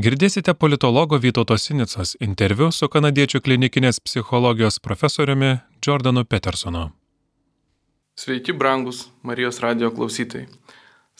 Girdėsite 0.00 0.54
politologo 0.56 1.18
Vytauto 1.20 1.56
Sinicos 1.60 2.14
interviu 2.24 2.70
su 2.72 2.86
kanadiečių 2.88 3.40
klinikinės 3.44 3.98
psichologijos 4.00 4.78
profesoriumi 4.80 5.50
Jordanu 5.84 6.22
Petersonu. 6.24 6.86
Sveiki, 8.16 8.54
brangus 8.56 9.02
Marijos 9.22 9.58
radio 9.60 9.90
klausytojai. 9.92 10.46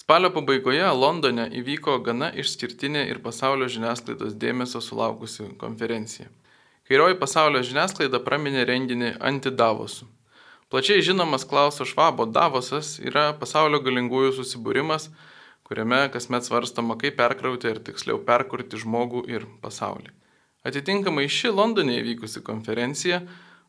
Spalio 0.01 0.31
pabaigoje 0.33 0.87
Londone 0.97 1.45
įvyko 1.61 1.99
gana 2.07 2.31
išskirtinė 2.33 3.03
ir 3.11 3.21
pasaulio 3.27 3.69
žiniasklaidos 3.69 4.39
dėmesio 4.41 4.81
sulaukusi 4.81 5.51
konferencija. 5.61 6.31
Kairioji 6.89 7.19
pasaulio 7.21 7.61
žiniasklaida 7.67 8.23
praminė 8.25 8.65
renginį 8.71 9.19
antidavosų. 9.21 10.09
Plačiai 10.73 11.05
žinomas 11.05 11.45
Klauso 11.45 11.85
Švabo 11.85 12.25
Davosas 12.25 12.97
yra 13.03 13.35
pasaulio 13.37 13.83
galingųjų 13.85 14.39
susibūrimas, 14.39 15.11
kuriame 15.71 16.09
kasmet 16.11 16.43
svarstama, 16.43 16.97
kaip 16.99 17.15
perkrauti 17.15 17.69
ir 17.71 17.79
tiksliau 17.87 18.19
perkurti 18.27 18.81
žmogų 18.83 19.21
ir 19.31 19.45
pasaulį. 19.63 20.11
Atitinkamai 20.67 21.29
ši 21.31 21.53
Londone 21.55 21.95
įvykusi 22.01 22.41
konferencija 22.43 23.21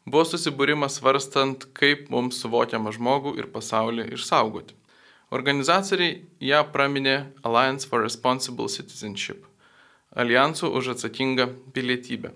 buvo 0.10 0.24
susibūrimas 0.26 0.96
svarstant, 0.98 1.68
kaip 1.78 2.08
mums 2.10 2.40
suvokiamą 2.42 2.90
žmogų 2.96 3.36
ir 3.38 3.52
pasaulį 3.54 4.08
išsaugoti. 4.16 4.74
Organizatoriai 5.30 6.16
ją 6.42 6.64
praminė 6.74 7.14
Alliance 7.46 7.86
for 7.88 8.02
Responsible 8.02 8.66
Citizenship- 8.66 9.46
Alijansų 10.22 10.72
už 10.80 10.96
atsakingą 10.96 11.46
pilietybę. 11.76 12.32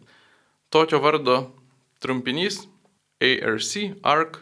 Tokio 0.69 0.99
vardo 1.01 1.39
trumpinys 1.99 2.67
ARC, 3.19 3.97
ARC 4.03 4.37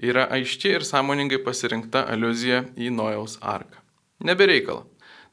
yra 0.00 0.24
aiški 0.32 0.72
ir 0.78 0.88
sąmoningai 0.88 1.44
pasirinkta 1.44 2.06
aluzija 2.08 2.64
į 2.80 2.88
Nojaus 2.96 3.36
arką. 3.42 3.87
Nebereikala. 4.18 4.82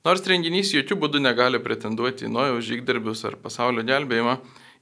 Nors 0.06 0.22
renginys 0.30 0.70
jokių 0.76 1.00
būdų 1.02 1.20
negali 1.24 1.58
pretenduoti 1.58 2.28
į 2.28 2.30
Nojaus 2.30 2.68
žygdarbius 2.68 3.24
ar 3.26 3.40
pasaulio 3.42 3.82
gelbėjimą, 3.88 4.36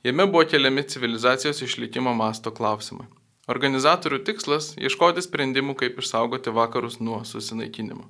jame 0.04 0.26
buvo 0.28 0.44
keliami 0.52 0.84
civilizacijos 0.84 1.62
išlikimo 1.64 2.12
masto 2.12 2.52
klausimai. 2.52 3.06
Organizatorių 3.48 4.20
tikslas- 4.28 4.74
ieškoti 4.86 5.24
sprendimų, 5.24 5.78
kaip 5.80 6.04
išsaugoti 6.04 6.52
vakarus 6.52 7.00
nuo 7.00 7.22
susinaikinimo. 7.24 8.04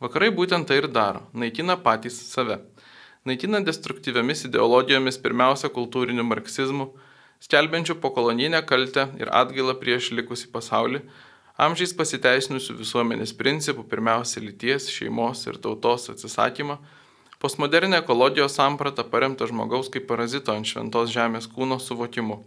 Vakarai 0.00 0.30
būtent 0.30 0.66
tai 0.66 0.76
ir 0.76 0.86
daro- 0.86 1.26
naikina 1.42 1.76
patys 1.82 2.14
save. 2.30 2.60
Naikina 3.26 3.58
destruktyviamis 3.64 4.46
ideologijomis 4.46 5.18
pirmiausia 5.18 5.68
kultūriniu 5.68 6.22
marksizmu, 6.22 6.92
skelbiančiu 7.40 7.98
pokolonijinę 8.00 8.62
kaltę 8.66 9.08
ir 9.18 9.26
atgailą 9.26 9.74
prieš 9.74 10.10
likusį 10.12 10.52
pasaulį, 10.52 11.02
Amžiais 11.54 11.92
pasiteisinusių 11.94 12.74
visuomenės 12.80 13.30
principų, 13.38 13.84
pirmiausia, 13.86 14.40
lyties, 14.42 14.88
šeimos 14.90 15.44
ir 15.46 15.60
tautos 15.62 16.08
atsisakymą, 16.10 16.80
postmodernė 17.38 18.00
ekologijos 18.02 18.56
samprata 18.58 19.04
paremta 19.06 19.46
žmogaus 19.46 19.86
kaip 19.94 20.08
parazito 20.08 20.50
ant 20.50 20.66
šventos 20.66 21.14
žemės 21.14 21.46
kūno 21.46 21.78
suvokimu. 21.78 22.40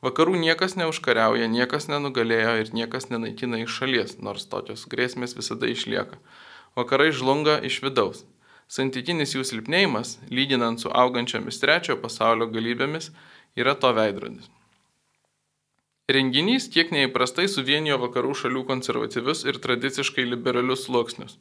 Vakarų 0.00 0.40
niekas 0.40 0.78
neužkariauja, 0.80 1.44
niekas 1.52 1.90
nenugalėjo 1.92 2.56
ir 2.62 2.72
niekas 2.72 3.10
nenaikina 3.12 3.60
iš 3.66 3.80
šalies, 3.82 4.16
nors 4.24 4.48
tokios 4.48 4.88
grėsmės 4.88 5.36
visada 5.36 5.68
išlieka. 5.68 6.16
Vakarai 6.78 7.12
žlunga 7.12 7.60
iš 7.68 7.82
vidaus. 7.84 8.24
Santykinis 8.64 9.36
jų 9.36 9.44
silpnėjimas, 9.44 10.16
lyginant 10.32 10.80
su 10.80 10.88
augančiomis 10.88 11.60
trečiojo 11.60 12.00
pasaulio 12.00 12.48
galybėmis, 12.48 13.12
yra 13.60 13.76
to 13.76 13.92
veidrodis. 13.92 14.48
Renginys 16.08 16.70
kiek 16.72 16.88
neįprastai 16.88 17.44
suvienijo 17.52 17.98
vakarų 18.00 18.30
šalių 18.40 18.62
konservatyvius 18.70 19.42
ir 19.44 19.58
tradiciškai 19.60 20.22
liberalius 20.24 20.86
sluoksnius. 20.86 21.34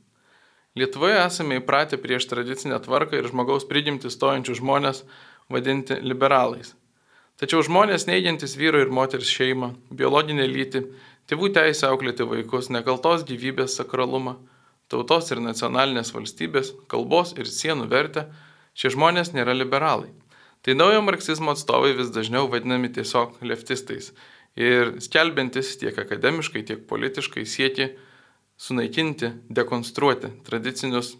Lietuvoje 0.75 1.21
esame 1.21 1.61
įpratę 1.61 1.95
prieš 2.03 2.27
tradicinę 2.27 2.81
tvarką 2.83 3.15
ir 3.15 3.29
žmogaus 3.31 3.63
prigimti 3.69 4.11
stojančių 4.11 4.57
žmonės 4.59 4.99
vadinti 5.47 5.95
liberalais. 6.03 6.73
Tačiau 7.39 7.63
žmonės 7.63 8.09
neigiantis 8.11 8.57
vyro 8.59 8.83
ir 8.83 8.91
moters 8.91 9.31
šeimą, 9.31 9.71
biologinę 9.87 10.51
lytį, 10.51 10.83
tėvų 11.31 11.53
teisę 11.55 11.87
auklėti 11.87 12.27
vaikus, 12.27 12.67
nekaltos 12.67 13.23
gyvybės 13.23 13.79
sakralumą, 13.79 14.35
tautos 14.91 15.31
ir 15.31 15.39
nacionalinės 15.47 16.11
valstybės, 16.11 16.75
kalbos 16.91 17.37
ir 17.39 17.47
sienų 17.47 17.87
vertę, 17.95 18.27
šie 18.75 18.97
žmonės 18.99 19.31
nėra 19.31 19.55
liberalai. 19.55 20.11
Tai 20.59 20.75
naujo 20.75 20.99
marksizmo 21.07 21.53
atstovai 21.55 21.93
vis 21.95 22.11
dažniau 22.11 22.49
vadinami 22.51 22.91
tiesiog 22.91 23.39
leftistais 23.47 24.11
ir 24.57 24.97
skelbiantis 25.03 25.75
tiek 25.81 25.97
akademiškai, 25.97 26.65
tiek 26.65 26.85
politiškai 26.89 27.45
siekį 27.45 27.91
sunaikinti, 28.57 29.31
dekonstruoti 29.53 30.33
tradicinius 30.47 31.15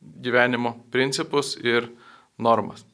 gyvenimo 0.00 0.76
principus 0.94 1.56
ir 1.62 1.90
normas. 2.38 2.84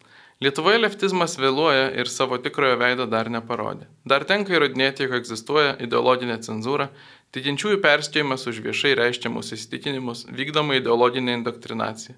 Lietuvoje 0.42 0.80
leftizmas 0.80 1.36
vėluoja 1.38 1.92
ir 2.00 2.08
savo 2.10 2.34
tikrojo 2.42 2.74
veido 2.80 3.04
dar 3.06 3.28
neparodė. 3.30 3.84
Dar 4.08 4.24
tenka 4.26 4.56
įrodinėti, 4.56 5.04
jog 5.04 5.20
egzistuoja 5.20 5.76
ideologinė 5.84 6.40
cenzūra, 6.42 6.88
tikinčiųjų 7.36 7.78
perskėjimas 7.84 8.48
už 8.50 8.58
viešai 8.64 8.96
reiškiamus 8.98 9.52
įsitikinimus, 9.54 10.24
vykdoma 10.34 10.80
ideologinė 10.80 11.36
indoktrinacija. 11.38 12.16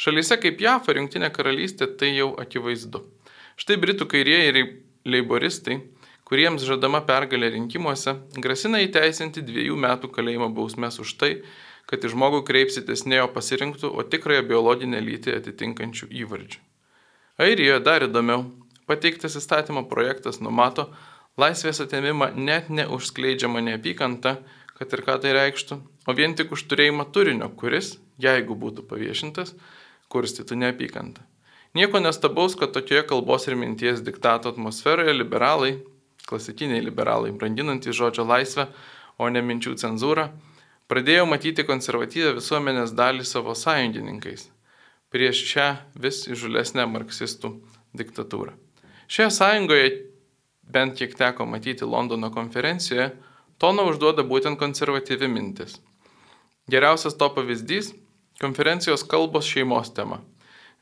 Šalyse 0.00 0.38
kaip 0.40 0.62
JAF 0.62 0.88
ar 0.88 1.02
Junktinė 1.02 1.28
karalystė 1.34 1.90
tai 2.00 2.14
jau 2.14 2.30
akivaizdu. 2.40 3.02
Štai 3.60 3.76
Britų 3.82 4.08
kairieji 4.08 4.48
ir 4.52 4.62
leiboristai 5.12 5.82
kuriems 6.26 6.66
žadama 6.66 7.00
pergalė 7.06 7.52
rinkimuose, 7.54 8.16
grasina 8.42 8.82
įteisinti 8.82 9.44
dviejų 9.46 9.78
metų 9.78 10.10
kalėjimo 10.14 10.50
bausmės 10.54 10.98
už 11.02 11.14
tai, 11.20 11.32
kad 11.86 12.02
į 12.02 12.10
žmogų 12.16 12.42
kreipsitės 12.48 13.04
ne 13.06 13.20
jo 13.20 13.28
pasirinktų, 13.30 13.92
o 13.94 14.02
tikrąją 14.02 14.42
biologinę 14.48 15.00
lytį 15.06 15.36
atitinkančių 15.38 16.10
įvardžių. 16.22 16.62
Airijoje 17.46 17.78
dar 17.86 18.06
įdomiau, 18.08 18.48
pateiktas 18.90 19.38
įstatymo 19.38 19.84
projektas 19.90 20.40
numato 20.42 20.88
laisvės 21.38 21.82
atėmimą 21.84 22.32
net 22.34 22.72
neužskleidžiamą 22.74 23.62
neapykantą, 23.68 24.38
kad 24.76 24.92
ir 24.92 25.02
ką 25.06 25.18
tai 25.22 25.34
reikštų, 25.36 25.78
o 26.08 26.14
vien 26.16 26.34
tik 26.36 26.52
už 26.52 26.66
turėjimą 26.70 27.06
turinio, 27.14 27.48
kuris, 27.60 27.96
jeigu 28.20 28.56
būtų 28.58 28.86
paviešintas, 28.90 29.54
kurstytų 30.12 30.58
neapykantą. 30.58 31.22
Nieko 31.76 32.00
nestabaus, 32.00 32.56
kad 32.56 32.72
tokioje 32.72 33.04
kalbos 33.10 33.46
ir 33.48 33.56
minties 33.60 34.00
diktato 34.04 34.48
atmosferoje 34.48 35.12
liberalai, 35.12 35.76
klasikiniai 36.26 36.82
liberalai, 36.84 37.32
brandinantys 37.32 37.96
žodžio 37.96 38.26
laisvę, 38.26 38.68
o 39.18 39.30
ne 39.32 39.40
minčių 39.40 39.76
cenzūrą, 39.80 40.28
pradėjo 40.90 41.24
matyti 41.30 41.64
konservatyvę 41.66 42.36
visuomenės 42.40 42.92
dalį 42.98 43.24
savo 43.24 43.54
sąjungininkais 43.56 44.50
prieš 45.16 45.42
šią 45.48 45.66
vis 46.02 46.24
įžulesnę 46.28 46.86
marksistų 46.90 47.52
diktatūrą. 47.96 48.52
Šioje 49.08 49.30
sąjungoje, 49.32 49.90
bent 50.62 50.96
kiek 50.98 51.14
teko 51.16 51.46
matyti 51.46 51.86
Londono 51.86 52.28
konferencijoje, 52.34 53.12
toną 53.62 53.86
užduoda 53.90 54.26
būtent 54.26 54.58
konservatyvi 54.60 55.28
mintis. 55.30 55.78
Geriausias 56.68 57.16
to 57.16 57.28
pavyzdys- 57.30 57.94
konferencijos 58.44 59.06
kalbos 59.06 59.46
šeimos 59.46 59.94
tema. 59.94 60.20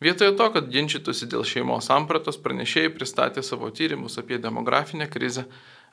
Vietoje 0.02 0.34
to, 0.36 0.48
kad 0.50 0.70
ginčytųsi 0.72 1.28
dėl 1.30 1.44
šeimos 1.46 1.86
sampratos, 1.86 2.38
pranešėjai 2.42 2.90
pristatė 2.96 3.44
savo 3.46 3.70
tyrimus 3.70 4.18
apie 4.18 4.40
demografinę 4.42 5.06
krizę, 5.06 5.44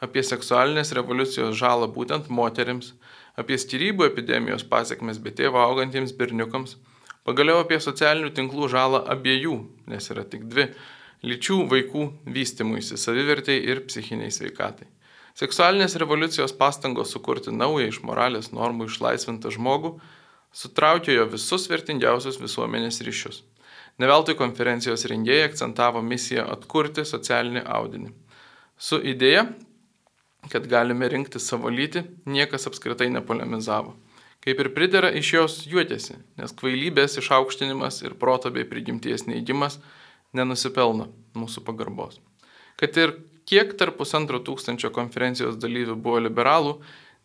apie 0.02 0.24
seksualinės 0.26 0.94
revoliucijos 0.98 1.54
žalą 1.60 1.90
būtent 1.94 2.32
moteriams, 2.34 2.96
apie 3.38 3.60
skirybų 3.62 4.08
epidemijos 4.10 4.66
pasiekmes 4.68 5.22
be 5.22 5.34
tėvo 5.38 5.62
augantiems 5.62 6.16
berniukams, 6.18 6.80
pagaliau 7.28 7.62
apie 7.62 7.78
socialinių 7.80 8.34
tinklų 8.40 8.72
žalą 8.74 9.04
abiejų, 9.14 9.60
nes 9.94 10.10
yra 10.10 10.26
tik 10.26 10.50
dvi- 10.50 10.72
lyčių 11.30 11.60
vaikų 11.70 12.08
vystimuisi, 12.26 12.98
savivertėjai 12.98 13.70
ir 13.70 13.86
psichiniai 13.86 14.34
sveikatai. 14.34 14.90
Seksualinės 15.38 15.96
revoliucijos 16.02 16.52
pastangos 16.58 17.14
sukurti 17.14 17.54
naują 17.54 17.88
iš 17.88 18.02
moralės 18.02 18.52
normų 18.52 18.90
išlaisvintą 18.90 19.54
žmogų 19.54 20.00
sutraukė 20.52 21.14
jo 21.14 21.26
visus 21.32 21.70
vertingiausius 21.72 22.42
visuomenės 22.42 23.00
ryšius. 23.08 23.44
Neveltui 24.02 24.34
konferencijos 24.40 25.04
rengėjai 25.10 25.50
akcentavo 25.52 26.02
misiją 26.02 26.48
atkurti 26.50 27.04
socialinį 27.06 27.62
audinį. 27.70 28.14
Su 28.82 28.98
idėja, 28.98 29.46
kad 30.50 30.66
galime 30.70 31.10
rinkti 31.12 31.40
savo 31.40 31.70
lytį, 31.70 32.02
niekas 32.26 32.66
apskritai 32.70 33.12
nepolemizavo. 33.14 33.94
Kaip 34.42 34.62
ir 34.64 34.72
pridera, 34.74 35.12
iš 35.14 35.34
jos 35.36 35.58
juotėsi, 35.70 36.16
nes 36.40 36.54
kvailybės 36.58 37.20
išaukštinimas 37.22 38.02
ir 38.02 38.16
proto 38.18 38.50
bei 38.50 38.66
prigimties 38.66 39.28
neįgymas 39.28 39.78
nenusipelno 40.34 41.12
mūsų 41.38 41.62
pagarbos. 41.68 42.18
Kad 42.82 42.98
ir 42.98 43.14
kiek 43.46 43.76
tarp 43.78 44.00
pusantro 44.00 44.40
tūkstančio 44.42 44.90
konferencijos 44.96 45.60
dalyvių 45.62 46.00
buvo 46.02 46.24
liberalų, 46.26 46.80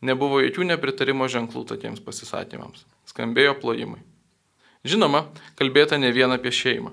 nebuvo 0.04 0.42
jokių 0.44 0.68
nepritarimo 0.74 1.30
ženklų 1.32 1.64
tokiems 1.72 2.04
pasisakymams. 2.04 2.84
Skambėjo 3.08 3.56
plojimai. 3.62 4.02
Žinoma, 4.86 5.26
kalbėta 5.58 5.98
ne 5.98 6.12
vien 6.14 6.30
apie 6.30 6.52
šeimą. 6.54 6.92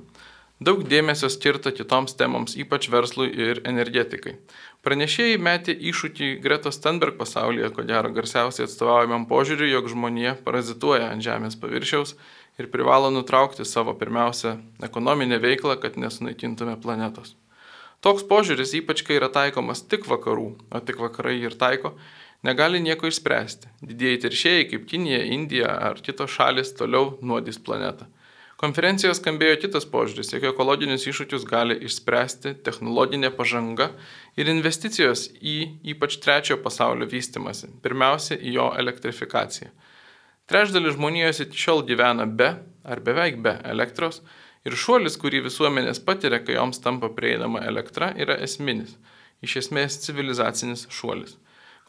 Daug 0.63 0.83
dėmesio 0.87 1.27
skirta 1.33 1.73
kitoms 1.75 2.13
temoms, 2.15 2.53
ypač 2.55 2.87
verslui 2.93 3.27
ir 3.45 3.59
energetikai. 3.67 4.37
Pranešėjai 4.85 5.39
metė 5.41 5.75
iššūkį 5.89 6.29
Gretos 6.43 6.77
Stenberg 6.79 7.17
pasaulyje, 7.19 7.71
ko 7.75 7.83
gero 7.89 8.11
garsiausiai 8.15 8.67
atstovaujamam 8.67 9.25
požiūriu, 9.27 9.67
jog 9.71 9.89
žmonija 9.91 10.37
parazituoja 10.45 11.09
ant 11.11 11.25
Žemės 11.25 11.59
paviršiaus 11.59 12.15
ir 12.61 12.69
privalo 12.71 13.11
nutraukti 13.11 13.65
savo 13.67 13.95
pirmiausia 13.99 14.55
ekonominę 14.87 15.41
veiklą, 15.43 15.75
kad 15.81 15.99
nesunaikintume 15.99 16.77
planetos. 16.85 17.35
Toks 18.03 18.25
požiūris, 18.27 18.75
ypač 18.79 19.03
kai 19.07 19.17
yra 19.19 19.31
taikomas 19.31 19.83
tik 19.87 20.07
vakarų, 20.07 20.49
o 20.71 20.83
tik 20.83 20.99
vakarai 20.99 21.37
ir 21.39 21.57
taiko, 21.59 21.93
negali 22.43 22.81
nieko 22.83 23.07
išspręsti. 23.09 23.71
Didieji 23.81 24.23
teršėjai 24.25 24.67
kaip 24.71 24.89
Kinija, 24.89 25.23
Indija 25.35 25.77
ar 25.89 26.01
kitos 26.03 26.35
šalis 26.35 26.75
toliau 26.77 27.15
nuodys 27.21 27.59
planetą. 27.63 28.09
Konferencijoje 28.63 29.17
skambėjo 29.17 29.57
kitas 29.59 29.83
požiūris, 29.91 30.29
jog 30.31 30.45
ekologinius 30.53 31.03
iššūkius 31.09 31.43
gali 31.49 31.75
išspręsti 31.83 32.53
technologinė 32.63 33.33
pažanga 33.35 33.89
ir 34.39 34.47
investicijos 34.47 35.25
į 35.41 35.55
ypač 35.95 36.15
trečiojo 36.23 36.61
pasaulio 36.63 37.09
vystimasi, 37.11 37.73
pirmiausia 37.83 38.37
į 38.39 38.53
jo 38.55 38.69
elektrifikaciją. 38.79 39.73
Trečdalis 40.47 40.95
žmonijos 40.95 41.41
iki 41.43 41.59
šiol 41.59 41.83
gyvena 41.89 42.27
be 42.27 42.53
ar 42.87 43.03
beveik 43.03 43.41
be 43.43 43.57
elektros 43.67 44.21
ir 44.63 44.75
šuolis, 44.79 45.19
kurį 45.19 45.43
visuomenės 45.49 45.99
patiria, 46.07 46.39
kai 46.39 46.55
joms 46.55 46.79
tampa 46.83 47.09
prieinama 47.11 47.65
elektra, 47.67 48.13
yra 48.15 48.37
esminis, 48.47 48.95
iš 49.43 49.57
esmės 49.65 49.99
civilizacinis 50.05 50.87
šuolis. 50.91 51.35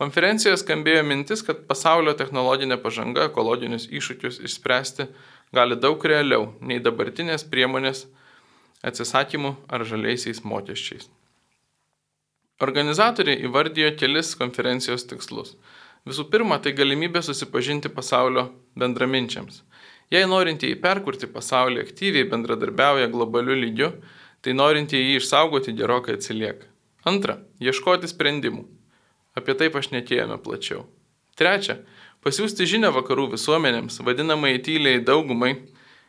Konferencijoje 0.00 0.58
skambėjo 0.58 1.04
mintis, 1.06 1.44
kad 1.46 1.66
pasaulio 1.68 2.16
technologinė 2.18 2.80
pažanga 2.82 3.28
ekologinius 3.28 3.86
iššūkius 3.86 4.40
išspręsti 4.48 5.06
gali 5.54 5.78
daug 5.78 6.02
realiau 6.10 6.48
nei 6.60 6.80
dabartinės 6.82 7.46
priemonės 7.46 8.08
atsisakymu 8.82 9.54
ar 9.70 9.86
žaliaisiais 9.86 10.42
mokesčiais. 10.42 11.06
Organizatoriai 12.64 13.46
įvardijo 13.46 13.94
kelis 14.00 14.34
konferencijos 14.38 15.06
tikslus. 15.10 15.54
Visų 16.04 16.26
pirma, 16.30 16.58
tai 16.58 16.74
galimybė 16.76 17.22
susipažinti 17.24 17.90
pasaulio 17.90 18.48
bendraminčiams. 18.78 19.62
Jei 20.12 20.26
norintieji 20.28 20.76
perkurti 20.82 21.30
pasaulį 21.30 21.86
aktyviai 21.86 22.26
bendradarbiauja 22.30 23.08
globaliu 23.14 23.56
lygiu, 23.56 23.94
tai 24.42 24.52
norintieji 24.58 25.14
jį 25.14 25.20
išsaugoti 25.22 25.74
gerokai 25.78 26.18
atsilieka. 26.18 26.68
Antra, 27.08 27.38
ieškoti 27.62 28.10
sprendimų. 28.10 28.66
Apie 29.34 29.56
tai 29.58 29.70
pašnekėjome 29.74 30.38
plačiau. 30.42 30.84
Trečia, 31.34 31.80
pasiūsti 32.22 32.66
žinę 32.70 32.92
vakarų 32.94 33.32
visuomenėms, 33.32 33.98
vadinamai 34.06 34.52
tyliai 34.62 35.00
daugumai, 35.02 35.56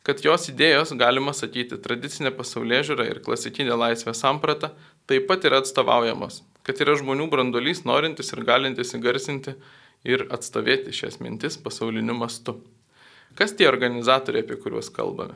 kad 0.06 0.22
jos 0.22 0.52
idėjos, 0.52 0.94
galima 1.00 1.34
sakyti, 1.34 1.80
tradicinė 1.82 2.30
pasaulyje 2.38 2.92
žiūra 2.92 3.08
ir 3.10 3.22
klasikinė 3.26 3.74
laisvės 3.82 4.22
samprata 4.22 4.76
taip 5.10 5.26
pat 5.32 5.48
yra 5.50 5.64
atstovaujamos, 5.64 6.44
kad 6.62 6.84
yra 6.86 6.94
žmonių 7.02 7.26
brandolys 7.32 7.82
norintis 7.90 8.30
ir 8.36 8.44
galintis 8.46 8.94
įgarsinti 8.94 9.56
ir 10.06 10.28
atstovėti 10.30 10.94
šias 10.94 11.18
mintis 11.24 11.58
pasauliniu 11.58 12.14
mastu. 12.18 12.60
Kas 13.36 13.58
tie 13.58 13.66
organizatoriai, 13.68 14.46
apie 14.46 14.62
kuriuos 14.62 14.92
kalbame? 14.94 15.36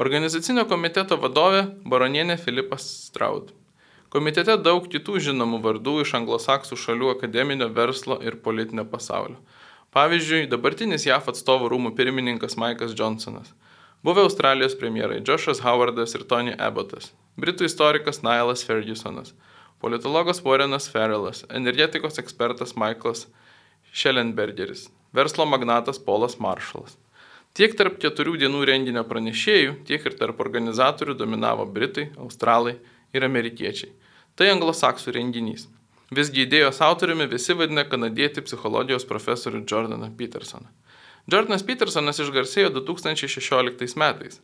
Organizacinio 0.00 0.64
komiteto 0.70 1.18
vadovė 1.22 1.66
baronienė 1.86 2.38
Filipas 2.38 2.86
Straud. 3.08 3.50
Komitete 4.14 4.54
daug 4.62 4.84
kitų 4.86 5.18
žinomų 5.26 5.58
vardų 5.58 5.92
iš 6.04 6.12
anglosaksų 6.14 6.76
šalių 6.78 7.08
akademinio 7.16 7.66
verslo 7.74 8.20
ir 8.22 8.36
politinio 8.44 8.84
pasaulio. 8.86 9.40
Pavyzdžiui, 9.90 10.44
dabartinis 10.52 11.06
JAF 11.08 11.32
atstovų 11.32 11.72
rūmų 11.72 11.90
pirmininkas 11.98 12.54
Maikas 12.54 12.94
Johnsonas, 12.94 13.50
buvę 14.06 14.22
Australijos 14.28 14.76
premjerai 14.78 15.18
Joshas 15.26 15.64
Howardas 15.64 16.14
ir 16.14 16.22
Tony 16.30 16.54
Abbottas, 16.54 17.10
Britų 17.34 17.66
istorikas 17.66 18.22
Nilas 18.22 18.62
Fergusonas, 18.62 19.34
politologas 19.82 20.44
Warrenas 20.46 20.86
Ferrelas, 20.94 21.42
energetikos 21.50 22.22
ekspertas 22.22 22.76
Michaelas 22.78 23.26
Šelenbergeris, 23.90 24.92
verslo 25.10 25.42
magnatas 25.42 25.98
Polas 25.98 26.38
Maršalas. 26.38 26.94
Tiek 27.50 27.74
tarp 27.74 27.98
keturių 27.98 28.38
dienų 28.46 28.62
renginio 28.70 29.02
pranešėjų, 29.10 29.74
tiek 29.90 30.06
ir 30.06 30.14
tarp 30.22 30.38
organizatorių 30.46 31.18
dominavo 31.18 31.66
Britai, 31.66 32.12
Australai 32.14 32.78
ir 33.10 33.26
Amerikiečiai. 33.26 33.90
Tai 34.34 34.50
anglosaksų 34.50 35.14
renginys. 35.14 35.68
Visgi 36.14 36.44
idėjos 36.44 36.80
autoriumi 36.84 37.26
visi 37.30 37.54
vadina 37.58 37.84
kanadietį 37.86 38.44
psichologijos 38.46 39.06
profesorių 39.08 39.64
Jordaną 39.70 40.10
Petersoną. 40.18 40.70
Jordanas 41.30 41.62
Petersonas 41.64 42.18
išgarsėjo 42.20 42.72
2016 42.74 43.96
metais, 44.00 44.40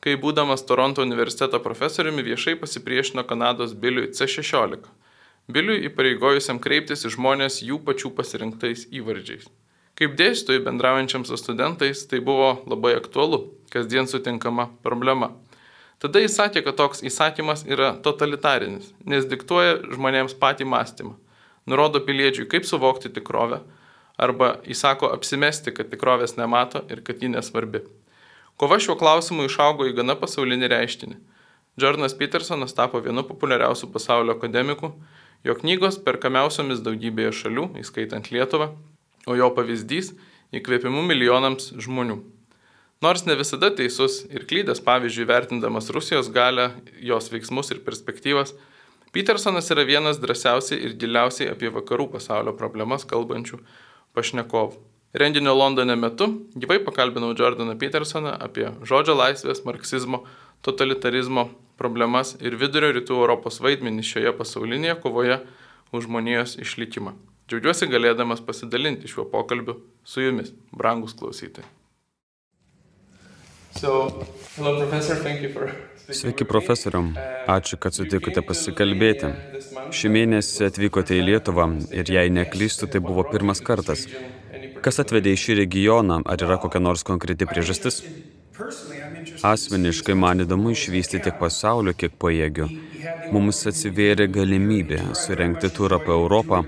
kai 0.00 0.14
būdamas 0.20 0.64
Toronto 0.68 1.02
universiteto 1.02 1.60
profesoriumi 1.60 2.24
viešai 2.24 2.54
pasipriešino 2.60 3.26
Kanados 3.28 3.74
biliui 3.74 4.12
C16 4.14 4.86
Biliui 5.44 5.82
įpareigojusiam 5.90 6.56
kreiptis 6.56 7.02
į 7.04 7.10
žmonės 7.18 7.58
jų 7.60 7.76
pačių 7.84 8.14
pasirinktais 8.16 8.86
įvardžiais. 8.96 9.44
Kaip 9.94 10.14
dėstytojai 10.16 10.62
bendraujančiams 10.64 11.28
su 11.28 11.36
studentais 11.36 12.06
tai 12.08 12.22
buvo 12.24 12.62
labai 12.64 12.94
aktualu, 12.96 13.42
kasdien 13.68 14.08
sutinkama 14.08 14.70
problema. 14.82 15.34
Tada 16.02 16.20
jis 16.20 16.34
sakė, 16.36 16.64
kad 16.66 16.76
toks 16.78 17.04
įsakymas 17.06 17.64
yra 17.68 17.94
totalitarinis, 18.04 18.90
nes 19.08 19.26
diktuoja 19.30 19.78
žmonėms 19.94 20.36
patį 20.40 20.66
mąstymą, 20.68 21.14
nurodo 21.70 22.02
piliečiui, 22.04 22.48
kaip 22.50 22.66
suvokti 22.68 23.12
tikrovę, 23.14 23.62
arba 24.20 24.54
įsako 24.68 25.10
apsimesti, 25.14 25.72
kad 25.74 25.90
tikrovės 25.92 26.36
nemato 26.36 26.84
ir 26.92 27.00
kad 27.06 27.22
ji 27.22 27.32
nesvarbi. 27.32 27.84
Kova 28.60 28.78
šiuo 28.78 28.98
klausimu 29.00 29.48
išaugo 29.48 29.88
į 29.88 29.96
gana 29.96 30.14
pasaulinį 30.18 30.70
reiškinį. 30.70 31.16
Jordanas 31.80 32.14
Petersonas 32.14 32.76
tapo 32.76 33.00
vienu 33.02 33.24
populiariausių 33.26 33.88
pasaulio 33.90 34.36
akademikų 34.36 34.92
Jo 35.44 35.52
knygos 35.60 35.98
perkamiausiomis 36.00 36.80
daugybėje 36.80 37.34
šalių, 37.36 37.66
įskaitant 37.82 38.30
Lietuvą, 38.32 38.70
o 39.28 39.34
jo 39.36 39.50
pavyzdys 39.52 40.14
įkvėpimu 40.56 41.02
milijonams 41.04 41.74
žmonių. 41.84 42.16
Nors 43.04 43.26
ne 43.28 43.34
visada 43.36 43.68
teisus 43.76 44.22
ir 44.32 44.46
klydęs, 44.48 44.78
pavyzdžiui, 44.84 45.26
vertindamas 45.28 45.90
Rusijos 45.92 46.30
galę, 46.32 46.70
jos 47.04 47.26
veiksmus 47.32 47.68
ir 47.74 47.82
perspektyvas, 47.84 48.54
Petersonas 49.14 49.68
yra 49.70 49.84
vienas 49.86 50.16
drąsiausiai 50.22 50.80
ir 50.86 50.94
giliausiai 50.98 51.50
apie 51.52 51.68
vakarų 51.74 52.08
pasaulio 52.14 52.54
problemas 52.56 53.04
kalbančių 53.10 53.60
pašnekovų. 54.16 54.80
Renginio 55.20 55.52
Londone 55.54 55.98
metu 56.00 56.30
gyvai 56.56 56.80
pakalbinau 56.86 57.34
Jordaną 57.38 57.76
Petersoną 57.78 58.32
apie 58.48 58.72
žodžio 58.82 59.14
laisvės, 59.20 59.62
marksizmo, 59.68 60.24
totalitarizmo 60.66 61.46
problemas 61.78 62.34
ir 62.40 62.56
vidurio 62.56 62.90
rytų 62.96 63.20
Europos 63.20 63.60
vaidmenį 63.62 64.08
šioje 64.14 64.34
pasaulinėje 64.40 64.98
kovoje 65.04 65.38
už 65.92 66.08
žmonijos 66.08 66.56
išlikimą. 66.64 67.14
Džiaugiuosi 67.46 67.92
galėdamas 67.92 68.42
pasidalinti 68.42 69.12
šiuo 69.12 69.28
pokalbiu 69.30 69.78
su 70.02 70.24
jumis, 70.24 70.54
brangus 70.72 71.14
klausytojai. 71.20 71.83
Sveiki 76.14 76.44
profesorium, 76.44 77.14
ačiū, 77.50 77.78
kad 77.80 77.96
sutikote 77.96 78.42
pasikalbėti. 78.46 79.30
Šį 79.94 80.10
mėnesį 80.14 80.68
atvykote 80.68 81.16
į 81.18 81.24
Lietuvą 81.30 81.66
ir 81.96 82.12
jei 82.12 82.30
neklystu, 82.30 82.86
tai 82.90 83.00
buvo 83.04 83.24
pirmas 83.30 83.62
kartas. 83.64 84.06
Kas 84.84 85.00
atvedė 85.02 85.32
į 85.34 85.40
šį 85.42 85.58
regioną, 85.62 86.20
ar 86.28 86.44
yra 86.46 86.58
kokia 86.62 86.82
nors 86.82 87.02
konkreti 87.08 87.48
priežastis? 87.50 88.02
Asmeniškai 89.44 90.14
man 90.14 90.44
įdomu 90.44 90.70
išvysti 90.76 91.22
tiek 91.24 91.40
pasaulio, 91.40 91.96
kiek 91.98 92.14
pajėgiu. 92.20 92.68
Mums 93.34 93.64
atsivėrė 93.70 94.28
galimybė 94.32 95.00
surenkti 95.18 95.72
turą 95.74 95.98
po 96.04 96.14
Europą, 96.20 96.62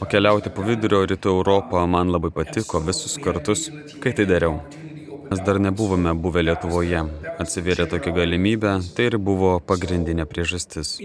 o 0.00 0.08
keliauti 0.10 0.50
po 0.50 0.66
vidurio 0.66 1.04
rytų 1.06 1.36
Europą 1.38 1.86
man 1.86 2.10
labai 2.10 2.32
patiko 2.34 2.80
visus 2.84 3.20
kartus, 3.22 3.68
kai 4.02 4.16
tai 4.16 4.26
dariau. 4.26 4.58
Mes 5.30 5.40
dar 5.46 5.60
nebuvome 5.62 6.12
buvę 6.18 6.42
Lietuvoje. 6.42 7.04
Atsivėrė 7.40 7.86
tokia 7.92 8.12
galimybė, 8.16 8.72
tai 8.96 9.06
ir 9.10 9.16
buvo 9.22 9.52
pagrindinė 9.62 10.26
priežastis. 10.30 10.96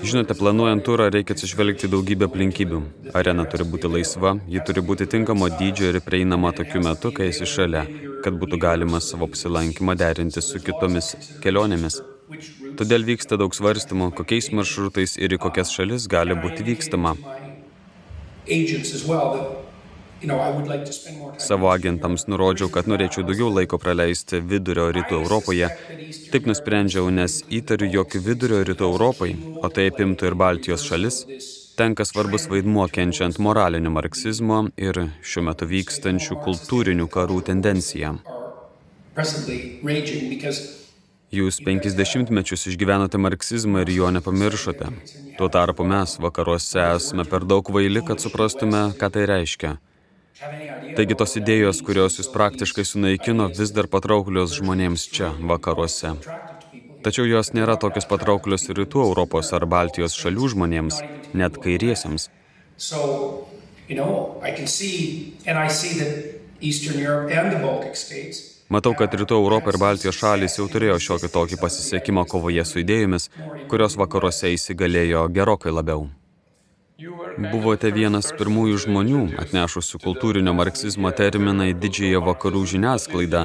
Žinote, 0.00 0.34
planuojant 0.40 0.84
turą 0.88 1.10
reikia 1.12 1.36
atsižvelgti 1.36 1.92
daugybę 1.92 2.30
aplinkybių. 2.30 2.82
Arena 3.14 3.44
turi 3.44 3.68
būti 3.68 3.92
laisva, 3.92 4.38
ji 4.48 4.64
turi 4.66 4.82
būti 4.90 5.06
tinkamo 5.12 5.52
dydžio 5.60 5.92
ir 5.92 6.02
prieinama 6.04 6.56
tokiu 6.56 6.82
metu, 6.88 7.12
kai 7.12 7.30
esi 7.34 7.46
šalia 7.46 7.84
kad 8.26 8.38
būtų 8.42 8.58
galima 8.58 8.98
savo 9.02 9.28
apsilankymą 9.30 9.94
derinti 10.00 10.42
su 10.42 10.58
kitomis 10.62 11.12
kelionėmis. 11.44 12.00
Todėl 12.80 13.06
vyksta 13.06 13.38
daug 13.38 13.54
svarstymų, 13.54 14.10
kokiais 14.18 14.50
maršrutais 14.58 15.14
ir 15.20 15.36
į 15.36 15.38
kokias 15.44 15.70
šalis 15.76 16.08
gali 16.10 16.34
būti 16.42 16.66
vykstama. 16.66 17.14
Savo 21.38 21.68
agentams 21.70 22.26
nurodžiau, 22.30 22.70
kad 22.72 22.88
norėčiau 22.90 23.24
daugiau 23.26 23.50
laiko 23.52 23.78
praleisti 23.82 24.40
vidurio 24.52 24.88
rytų 24.94 25.20
Europoje. 25.20 25.68
Taip 26.32 26.48
nusprendžiau, 26.50 27.10
nes 27.14 27.42
įtariu, 27.58 27.88
jog 27.98 28.16
vidurio 28.24 28.62
rytų 28.66 28.88
Europai, 28.90 29.34
o 29.62 29.70
tai 29.70 29.88
apimtų 29.92 30.30
ir 30.30 30.38
Baltijos 30.38 30.86
šalis, 30.88 31.20
tenka 31.78 32.06
svarbus 32.08 32.48
vaidmuo 32.50 32.88
kenčiant 32.92 33.38
moralinio 33.42 33.92
marksizmo 33.94 34.64
ir 34.80 35.02
šiuo 35.22 35.46
metu 35.50 35.68
vykstančių 35.70 36.40
kultūrinių 36.46 37.06
karų 37.12 37.42
tendenciją. 37.50 38.16
Jūs 41.36 41.56
penkisdešimtmečius 41.66 42.68
išgyvenote 42.70 43.18
marksizmą 43.18 43.82
ir 43.84 43.90
jo 43.96 44.10
nepamiršote. 44.14 44.92
Tuo 45.36 45.48
tarpu 45.52 45.84
mes 45.84 46.16
vakaruose 46.22 46.84
esame 46.96 47.26
per 47.28 47.44
daug 47.44 47.66
vaili, 47.76 48.00
kad 48.06 48.22
suprastume, 48.22 48.88
ką 49.00 49.10
tai 49.12 49.26
reiškia. 49.28 49.76
Taigi 50.96 51.16
tos 51.16 51.32
idėjos, 51.40 51.78
kurios 51.84 52.18
jūs 52.20 52.26
praktiškai 52.32 52.84
sunaikino, 52.84 53.46
vis 53.56 53.70
dar 53.76 53.86
patrauklios 53.88 54.52
žmonėms 54.58 55.06
čia, 55.08 55.30
vakaruose. 55.52 56.12
Tačiau 57.06 57.24
jos 57.28 57.52
nėra 57.56 57.76
tokios 57.80 58.08
patrauklios 58.10 58.68
rytų 58.68 59.04
Europos 59.06 59.52
ar 59.56 59.64
Baltijos 59.70 60.16
šalių 60.18 60.50
žmonėms, 60.52 61.00
net 61.32 61.56
states 67.94 68.56
Matau, 68.68 68.96
kad 68.98 69.12
Rytų 69.14 69.36
Europą 69.38 69.70
ir 69.70 69.78
Baltijos 69.78 70.16
šalis 70.18 70.58
jau 70.58 70.66
turėjo 70.66 70.98
šiokį 71.04 71.28
tokį 71.30 71.58
pasisekimą 71.62 72.26
kovoje 72.26 72.64
su 72.66 72.80
idėjomis, 72.82 73.28
kurios 73.70 73.94
vakaruose 74.00 74.50
įsigalėjo 74.56 75.28
gerokai 75.30 75.70
labiau. 75.70 76.08
Buvote 76.96 77.90
vienas 77.92 78.30
pirmųjų 78.38 78.76
žmonių, 78.86 79.22
atnešusių 79.42 79.98
kultūrinio 80.00 80.54
marksizmo 80.56 81.10
terminą 81.12 81.66
į 81.68 81.74
didžiąją 81.82 82.22
vakarų 82.24 82.62
žiniasklaidą, 82.72 83.42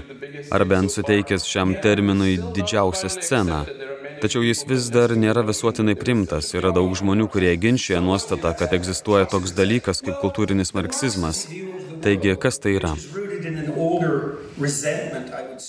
ar 0.55 0.63
bent 0.69 0.93
suteikęs 0.93 1.43
šiam 1.49 1.73
terminui 1.83 2.37
didžiausią 2.55 3.11
sceną. 3.11 3.57
Tačiau 4.23 4.45
jis 4.45 4.63
vis 4.69 4.87
dar 4.93 5.11
nėra 5.19 5.43
visuotinai 5.43 5.97
primtas. 5.99 6.53
Yra 6.55 6.71
daug 6.77 6.95
žmonių, 6.95 7.27
kurie 7.33 7.51
ginčia 7.59 7.99
nuostatą, 7.99 8.53
kad 8.55 8.71
egzistuoja 8.77 9.27
toks 9.27 9.51
dalykas 9.57 9.99
kaip 10.05 10.21
kultūrinis 10.23 10.71
marksizmas. 10.77 11.43
Taigi, 12.05 12.37
kas 12.39 12.61
tai 12.63 12.77
yra? 12.79 12.93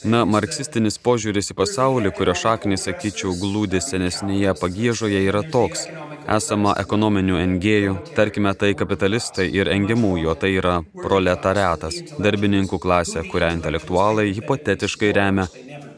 Na, 0.07 0.23
marksistinis 0.37 1.03
požiūris 1.03 1.51
į 1.51 1.59
pasaulį, 1.59 2.15
kurio 2.15 2.39
šaknis, 2.39 2.87
sakyčiau, 2.87 3.35
glūdi 3.43 3.83
senesnėje 3.83 4.55
pagėžoje, 4.63 5.27
yra 5.33 5.43
toks. 5.43 5.89
Esama 6.31 6.75
ekonominių 6.79 7.39
engėjų, 7.41 7.95
tarkime 8.17 8.53
tai 8.59 8.73
kapitalistai 8.79 9.49
ir 9.51 9.71
engiamųjų, 9.73 10.35
tai 10.39 10.53
yra 10.61 10.79
proletariatas, 10.95 11.99
darbininkų 12.23 12.79
klasė, 12.83 13.25
kurią 13.31 13.53
intelektualai 13.59 14.31
hipotetiškai 14.37 15.13
remia. 15.19 15.49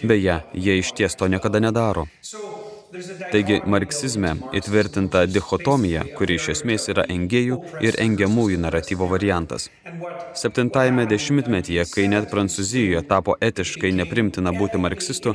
Beje, 0.04 0.40
jie 0.54 0.78
iš 0.81 0.93
ties 0.97 1.16
to 1.16 1.28
niekada 1.28 1.61
nedaro. 1.61 2.07
Taigi, 3.33 3.57
marksizme 3.66 4.37
įtvirtinta 4.54 5.25
dichotomija, 5.26 6.04
kuri 6.19 6.37
iš 6.38 6.52
esmės 6.52 6.87
yra 6.93 7.04
engėjų 7.11 7.59
ir 7.83 7.99
engiamųjų 8.04 8.61
naratyvo 8.62 9.09
variantas. 9.11 9.66
Septintajame 10.38 11.07
dešimtmetyje, 11.11 11.88
kai 11.90 12.07
net 12.11 12.31
Prancūzijoje 12.31 13.02
tapo 13.11 13.35
etiškai 13.49 13.90
neprimtina 13.99 14.54
būti 14.54 14.78
marksistu, 14.83 15.35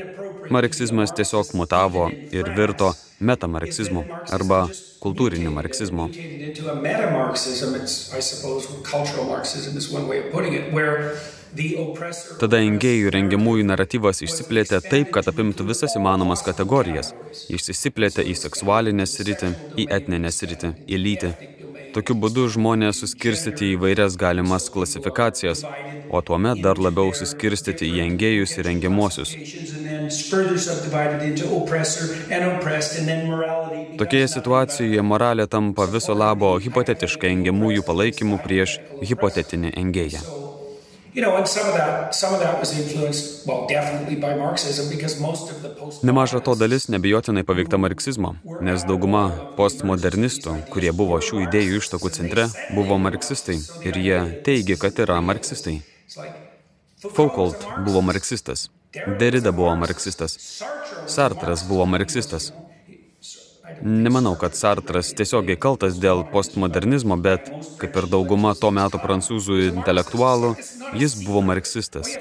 marksizmas 0.55 1.13
tiesiog 1.15 1.53
mutavo 1.59 2.09
ir 2.31 2.51
virto 2.57 2.93
metamarksizmu 3.19 4.05
arba 4.35 4.67
kultūriniu 5.03 5.51
marksizmu. 5.55 6.09
Tada 12.39 12.59
engėjų 12.61 13.13
rengiamųjų 13.15 13.65
naratyvas 13.65 14.21
išsiplėtė 14.25 14.81
taip, 14.85 15.09
kad 15.15 15.29
apimtų 15.31 15.65
visas 15.71 15.95
įmanomas 15.97 16.43
kategorijas. 16.45 17.13
Jis 17.49 17.71
išsiplėtė 17.73 18.25
į 18.29 18.35
seksualinę 18.43 19.07
sritį, 19.09 19.55
į 19.81 19.87
etninę 19.97 20.33
sritį, 20.35 20.75
į 20.85 21.01
lytį. 21.05 21.31
Tokiu 21.95 22.13
būdu 22.21 22.45
žmonės 22.53 22.99
suskirstyti 23.01 23.71
į 23.73 23.79
vairias 23.81 24.13
galimas 24.21 24.69
klasifikacijas, 24.69 25.63
o 26.13 26.21
tuomet 26.21 26.61
dar 26.61 26.77
labiau 26.77 27.09
suskirstyti 27.17 27.89
į 27.95 28.03
engėjus 28.05 28.53
ir 28.59 28.69
rengiamuosius. 28.69 29.33
Tokioje 33.99 34.27
situacijoje 34.35 35.01
moralė 35.11 35.47
tampa 35.47 35.87
viso 35.95 36.17
labo 36.17 36.53
hipotetiškai 36.65 37.33
engiamųjų 37.37 37.87
palaikymų 37.87 38.43
prieš 38.45 38.79
hipotetinį 39.05 39.73
engėją. 39.83 40.21
Nemaža 46.03 46.39
to 46.39 46.55
dalis 46.55 46.87
nebijotinai 46.93 47.43
paveikta 47.43 47.79
marksizmo, 47.81 48.35
nes 48.61 48.85
dauguma 48.87 49.23
postmodernistų, 49.57 50.55
kurie 50.73 50.93
buvo 50.95 51.17
šių 51.17 51.43
idėjų 51.47 51.81
ištakų 51.81 52.13
centre, 52.13 52.45
buvo 52.77 52.99
marksistai 53.01 53.57
ir 53.89 53.99
jie 54.05 54.19
teigia, 54.45 54.77
kad 54.77 55.01
yra 55.01 55.17
marksistai. 55.21 55.79
Foucault 57.15 57.65
buvo 57.85 58.03
marksistas, 58.05 58.69
Derrida 59.19 59.51
buvo 59.53 59.75
marksistas, 59.77 60.37
Sartras 61.05 61.65
buvo 61.69 61.85
marksistas, 61.85 62.49
Nemanau, 63.81 64.35
kad 64.35 64.55
Sartras 64.57 65.11
tiesiogiai 65.15 65.57
kaltas 65.61 65.99
dėl 66.01 66.25
postmodernizmo, 66.33 67.15
bet, 67.21 67.47
kaip 67.79 67.95
ir 68.01 68.07
dauguma 68.11 68.51
to 68.57 68.71
meto 68.75 68.99
prancūzų 68.99 69.59
intelektualų, 69.69 70.55
jis 70.99 71.15
buvo 71.23 71.43
marksistas. 71.45 72.11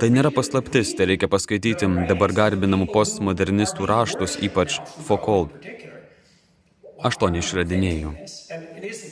Tai 0.00 0.10
nėra 0.12 0.32
paslaptis, 0.34 0.92
tai 0.98 1.08
reikia 1.12 1.30
paskaityti 1.32 1.88
dabar 2.10 2.34
garbinamų 2.36 2.90
postmodernistų 2.92 3.88
raštus, 3.88 4.36
ypač 4.44 4.80
Foucault. 5.06 5.54
Aš 7.06 7.16
to 7.22 7.30
neišradinėjau. 7.32 8.12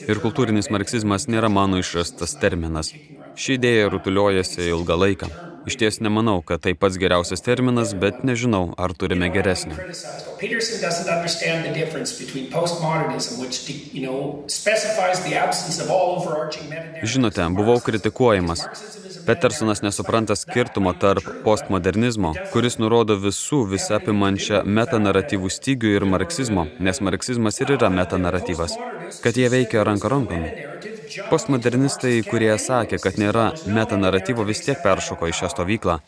Ir 0.05 0.21
kultūrinis 0.21 0.69
marksizmas 0.73 1.29
nėra 1.31 1.49
mano 1.53 1.81
išrastas 1.81 2.37
terminas. 2.41 2.91
Ši 3.39 3.57
idėja 3.57 3.89
rutuliojasi 3.93 4.67
ilgą 4.69 4.99
laiką. 4.99 5.54
Iš 5.65 5.75
ties 5.81 5.99
nemanau, 5.99 6.41
kad 6.45 6.61
tai 6.61 6.73
pats 6.77 6.97
geriausias 7.01 7.41
terminas, 7.41 7.93
bet 7.97 8.21
nežinau, 8.27 8.75
ar 8.77 8.93
turime 8.93 9.31
geresnį. 9.33 9.77
Žinote, 17.13 17.47
buvau 17.57 17.79
kritikuojamas. 17.87 18.67
Petersonas 19.25 19.81
nesupranta 19.81 20.35
skirtumo 20.37 20.93
tarp 20.93 21.25
postmodernizmo, 21.45 22.35
kuris 22.53 22.77
nurodo 22.77 23.17
visų 23.25 23.63
visapimančią 23.73 24.61
metanaratyvų 24.79 25.49
stygių 25.57 25.95
ir 25.97 26.05
marksizmo, 26.13 26.67
nes 26.77 27.01
marksizmas 27.01 27.57
ir 27.65 27.73
yra 27.79 27.89
metanaratyvas, 27.89 28.77
kad 29.25 29.41
jie 29.41 29.49
veikia 29.49 29.87
ranka 29.87 30.13
rankon. 30.13 30.45
Postmodernistai, 31.29 32.19
kurie 32.27 32.51
sakė, 32.61 32.99
kad 33.03 33.19
nėra 33.21 33.45
metanaratyvo, 33.77 34.45
vis 34.47 34.63
tiek 34.65 34.81
peršoko 34.83 35.29
į 35.29 35.35
šią 35.39 35.51
stovyklą. 35.53 35.99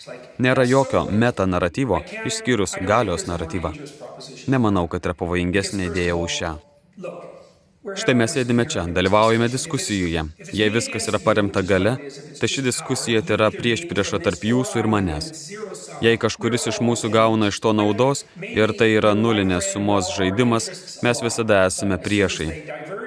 Nėra 0.43 0.65
jokio 0.67 1.05
metanaratyvo, 1.23 2.01
išskyrus 2.29 2.77
galios 2.87 3.27
naratyvą. 3.29 3.73
Nemanau, 4.51 4.87
kad 4.91 5.05
yra 5.05 5.17
pavojingesnė 5.17 5.91
idėja 5.91 6.17
už 6.17 6.39
šią. 6.41 6.53
Štai 7.95 8.17
mes 8.19 8.33
sėdime 8.35 8.65
čia, 8.67 8.83
dalyvaujame 8.91 9.47
diskusijoje. 9.47 10.25
Jei 10.59 10.71
viskas 10.73 11.07
yra 11.07 11.21
paremta 11.23 11.61
gale, 11.63 11.93
tai 12.39 12.49
ši 12.51 12.65
diskusija 12.65 13.21
tai 13.23 13.37
yra 13.37 13.47
prieš 13.53 13.85
priešą 13.87 14.19
tarp 14.25 14.43
jūsų 14.43 14.81
ir 14.81 14.89
manęs. 14.91 15.29
Jei 16.03 16.19
kažkuris 16.19 16.67
iš 16.73 16.81
mūsų 16.83 17.13
gauna 17.13 17.51
iš 17.53 17.61
to 17.63 17.71
naudos 17.77 18.25
ir 18.43 18.75
tai 18.75 18.91
yra 18.97 19.13
nulinės 19.15 19.71
sumos 19.71 20.11
žaidimas, 20.17 20.67
mes 21.05 21.23
visada 21.23 21.63
esame 21.69 22.01
priešai. 22.01 22.49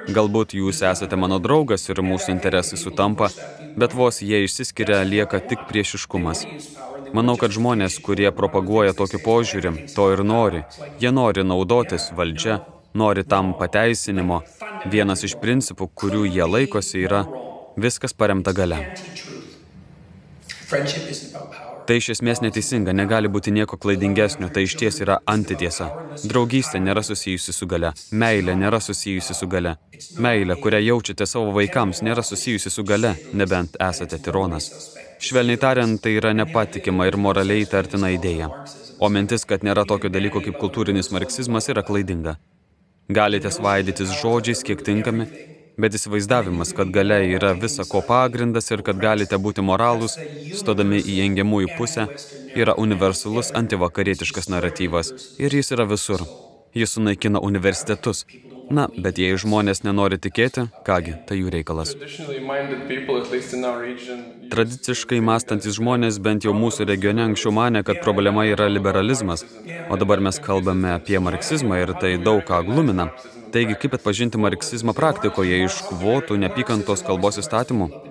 Galbūt 0.09 0.55
jūs 0.57 0.81
esate 0.81 1.17
mano 1.19 1.37
draugas 1.37 1.85
ir 1.89 2.01
mūsų 2.01 2.33
interesai 2.33 2.79
sutampa, 2.79 3.29
bet 3.77 3.93
vos 3.93 4.21
jie 4.25 4.39
išsiskiria, 4.45 5.03
lieka 5.05 5.39
tik 5.45 5.67
priešiškumas. 5.69 6.45
Manau, 7.13 7.35
kad 7.37 7.53
žmonės, 7.53 7.99
kurie 8.01 8.31
propaguoja 8.33 8.95
tokį 8.97 9.21
požiūrį, 9.21 9.73
to 9.93 10.07
ir 10.15 10.23
nori. 10.25 10.63
Jie 11.03 11.11
nori 11.13 11.43
naudotis 11.45 12.09
valdžia, 12.17 12.61
nori 12.97 13.23
tam 13.23 13.53
pateisinimo. 13.59 14.41
Vienas 14.89 15.21
iš 15.27 15.37
principų, 15.43 15.91
kurių 15.93 16.25
jie 16.25 16.47
laikosi, 16.49 17.03
yra 17.05 17.25
viskas 17.77 18.17
paremta 18.17 18.55
gale. 18.57 18.79
Tai 21.87 21.97
iš 21.97 22.11
esmės 22.13 22.41
neteisinga, 22.43 22.93
negali 22.93 23.29
būti 23.31 23.51
nieko 23.55 23.77
klaidingesnio, 23.81 24.49
tai 24.53 24.63
iš 24.67 24.75
ties 24.79 24.99
yra 25.03 25.17
antitiesa. 25.33 25.87
Draugystė 26.29 26.81
nėra 26.83 27.01
susijusi 27.05 27.53
su 27.55 27.67
gale, 27.71 27.91
meilė 28.11 28.55
nėra 28.59 28.79
susijusi 28.83 29.35
su 29.37 29.47
gale. 29.51 29.75
Meilė, 30.21 30.57
kurią 30.61 30.81
jaučiate 30.85 31.25
savo 31.25 31.53
vaikams, 31.57 32.03
nėra 32.05 32.23
susijusi 32.25 32.69
su 32.73 32.85
gale, 32.87 33.15
nebent 33.33 33.79
esate 33.89 34.21
tironas. 34.21 34.69
Švelniai 35.21 35.59
tariant, 35.61 36.01
tai 36.01 36.15
yra 36.17 36.33
nepatikima 36.37 37.05
ir 37.09 37.17
moraliai 37.17 37.65
tartina 37.69 38.09
idėja. 38.13 38.49
O 39.01 39.09
mintis, 39.09 39.45
kad 39.49 39.65
nėra 39.65 39.85
tokio 39.89 40.09
dalyko 40.13 40.41
kaip 40.45 40.57
kultūrinis 40.61 41.11
marksizmas, 41.13 41.69
yra 41.73 41.85
klaidinga. 41.85 42.37
Galite 43.09 43.49
svaidytis 43.51 44.13
žodžiais, 44.21 44.61
kiek 44.65 44.81
tinkami, 44.85 45.27
bet 45.77 45.95
įsivaizdavimas, 45.97 46.73
kad 46.77 46.91
gale 46.93 47.19
yra 47.37 47.53
visa 47.63 47.85
ko 47.87 48.01
pagrindas 48.07 48.71
ir 48.71 48.83
kad 48.87 48.99
galite 49.01 49.37
būti 49.37 49.63
moralūs, 49.65 50.17
stodami 50.59 50.99
į 50.99 51.19
engiamųjų 51.27 51.73
pusę, 51.77 52.07
yra 52.55 52.75
universalus 52.85 53.51
antivakarietiškas 53.55 54.51
naratyvas 54.51 55.13
ir 55.39 55.55
jis 55.55 55.71
yra 55.77 55.87
visur. 55.87 56.25
Jis 56.75 56.95
sunaikina 56.95 57.39
universitetus. 57.43 58.25
Na, 58.71 58.85
bet 59.03 59.17
jei 59.19 59.35
žmonės 59.35 59.83
nenori 59.83 60.15
tikėti, 60.21 60.63
kągi, 60.87 61.17
tai 61.27 61.37
jų 61.41 61.51
reikalas. 61.51 61.91
Tradiciškai 64.51 65.19
mąstantis 65.27 65.75
žmonės 65.75 66.19
bent 66.23 66.47
jau 66.47 66.53
mūsų 66.55 66.87
regione 66.87 67.25
anksčiau 67.25 67.51
mane, 67.55 67.83
kad 67.87 67.99
problema 68.05 68.45
yra 68.47 68.69
liberalizmas, 68.71 69.43
o 69.91 69.99
dabar 69.99 70.23
mes 70.23 70.39
kalbame 70.39 70.95
apie 70.95 71.19
marksizmą 71.19 71.81
ir 71.83 71.93
tai 71.99 72.15
daug 72.29 72.45
ką 72.47 72.63
glumina. 72.69 73.09
Taigi, 73.51 73.75
kaip 73.75 73.97
atpažinti 73.99 74.39
marksizmą 74.39 74.95
praktikoje 74.95 75.65
iš 75.65 75.81
kvotų, 75.89 76.39
nepykantos 76.39 77.03
kalbos 77.03 77.41
įstatymų? 77.43 78.10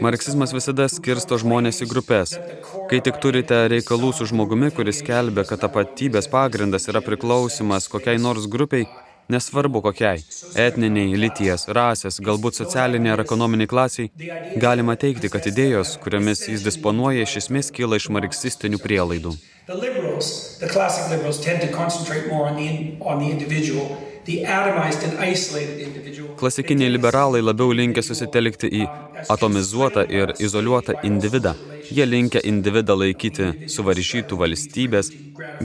Marksizmas 0.00 0.52
visada 0.54 0.84
skirsto 0.86 1.34
žmonės 1.42 1.82
į 1.82 1.88
grupės. 1.90 2.36
Kai 2.86 3.00
tik 3.02 3.16
turite 3.18 3.56
reikalų 3.72 4.12
su 4.14 4.28
žmogumi, 4.30 4.70
kuris 4.70 5.02
kelbė, 5.02 5.42
kad 5.48 5.58
tapatybės 5.64 6.30
pagrindas 6.30 6.86
yra 6.86 7.02
priklausimas 7.02 7.88
kokiai 7.90 8.20
nors 8.22 8.46
grupiai, 8.46 8.86
nesvarbu 9.26 9.82
kokiai- 9.82 10.22
etniniai, 10.66 11.18
lyties, 11.18 11.66
rasės, 11.66 12.20
galbūt 12.22 12.54
socialiniai 12.62 13.12
ar 13.16 13.24
ekonominiai 13.24 13.66
klasiai, 13.66 14.10
galima 14.56 14.94
teikti, 14.94 15.28
kad 15.28 15.42
idėjos, 15.50 15.98
kuriomis 15.98 16.46
jis 16.46 16.62
disponuoja, 16.62 17.26
iš 17.26 17.34
esmės 17.42 17.72
kyla 17.74 17.98
iš 17.98 18.06
marksistinių 18.08 18.78
prielaidų. 18.78 19.34
The 19.66 19.74
liberals, 19.74 20.58
the 20.60 20.68
classic 20.68 21.10
liberals, 21.10 21.40
tend 21.40 21.60
to 21.60 21.68
concentrate 21.68 22.28
more 22.30 22.46
on 22.50 22.56
the, 22.56 22.96
on 23.00 23.18
the 23.18 23.30
individual 23.30 23.98
Klasikiniai 26.40 26.92
liberalai 26.92 27.40
labiau 27.42 27.72
linkia 27.72 28.02
susitelkti 28.04 28.68
į 28.80 28.82
atomizuotą 29.32 30.04
ir 30.20 30.34
izoliuotą 30.38 30.98
individą. 31.02 31.54
Jie 31.90 32.06
linkia 32.06 32.42
individą 32.52 32.96
laikyti 33.00 33.68
suvaržytų 33.74 34.38
valstybės 34.42 35.10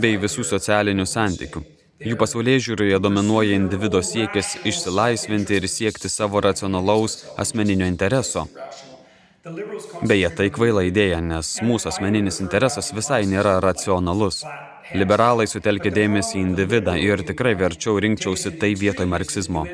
bei 0.01 0.17
visų 0.23 0.47
socialinių 0.47 1.05
santykių. 1.05 1.63
Jų 2.05 2.17
pasaulyje 2.19 2.63
žiūroje 2.69 2.99
dominuoja 2.99 3.55
individo 3.55 4.01
siekis 4.03 4.55
išsilaisvinti 4.71 5.59
ir 5.59 5.67
siekti 5.71 6.11
savo 6.11 6.41
racionalaus 6.43 7.21
asmeninio 7.39 7.87
intereso. 7.87 8.47
Beje, 10.01 10.29
tai 10.37 10.49
kvaila 10.49 10.83
idėja, 10.87 11.19
nes 11.21 11.51
mūsų 11.61 11.91
asmeninis 11.91 12.41
interesas 12.41 12.91
visai 12.97 13.23
nėra 13.29 13.59
racionalus. 13.63 14.41
Liberalai 14.93 15.47
sutelkia 15.49 15.91
dėmesį 15.91 16.37
į 16.37 16.41
individą 16.43 16.93
ir 17.01 17.23
tikrai 17.25 17.55
verčiau 17.57 17.97
rinkčiausi 17.97 18.51
tai 18.59 18.75
vietoj 18.77 19.07
marksizmo. 19.09 19.65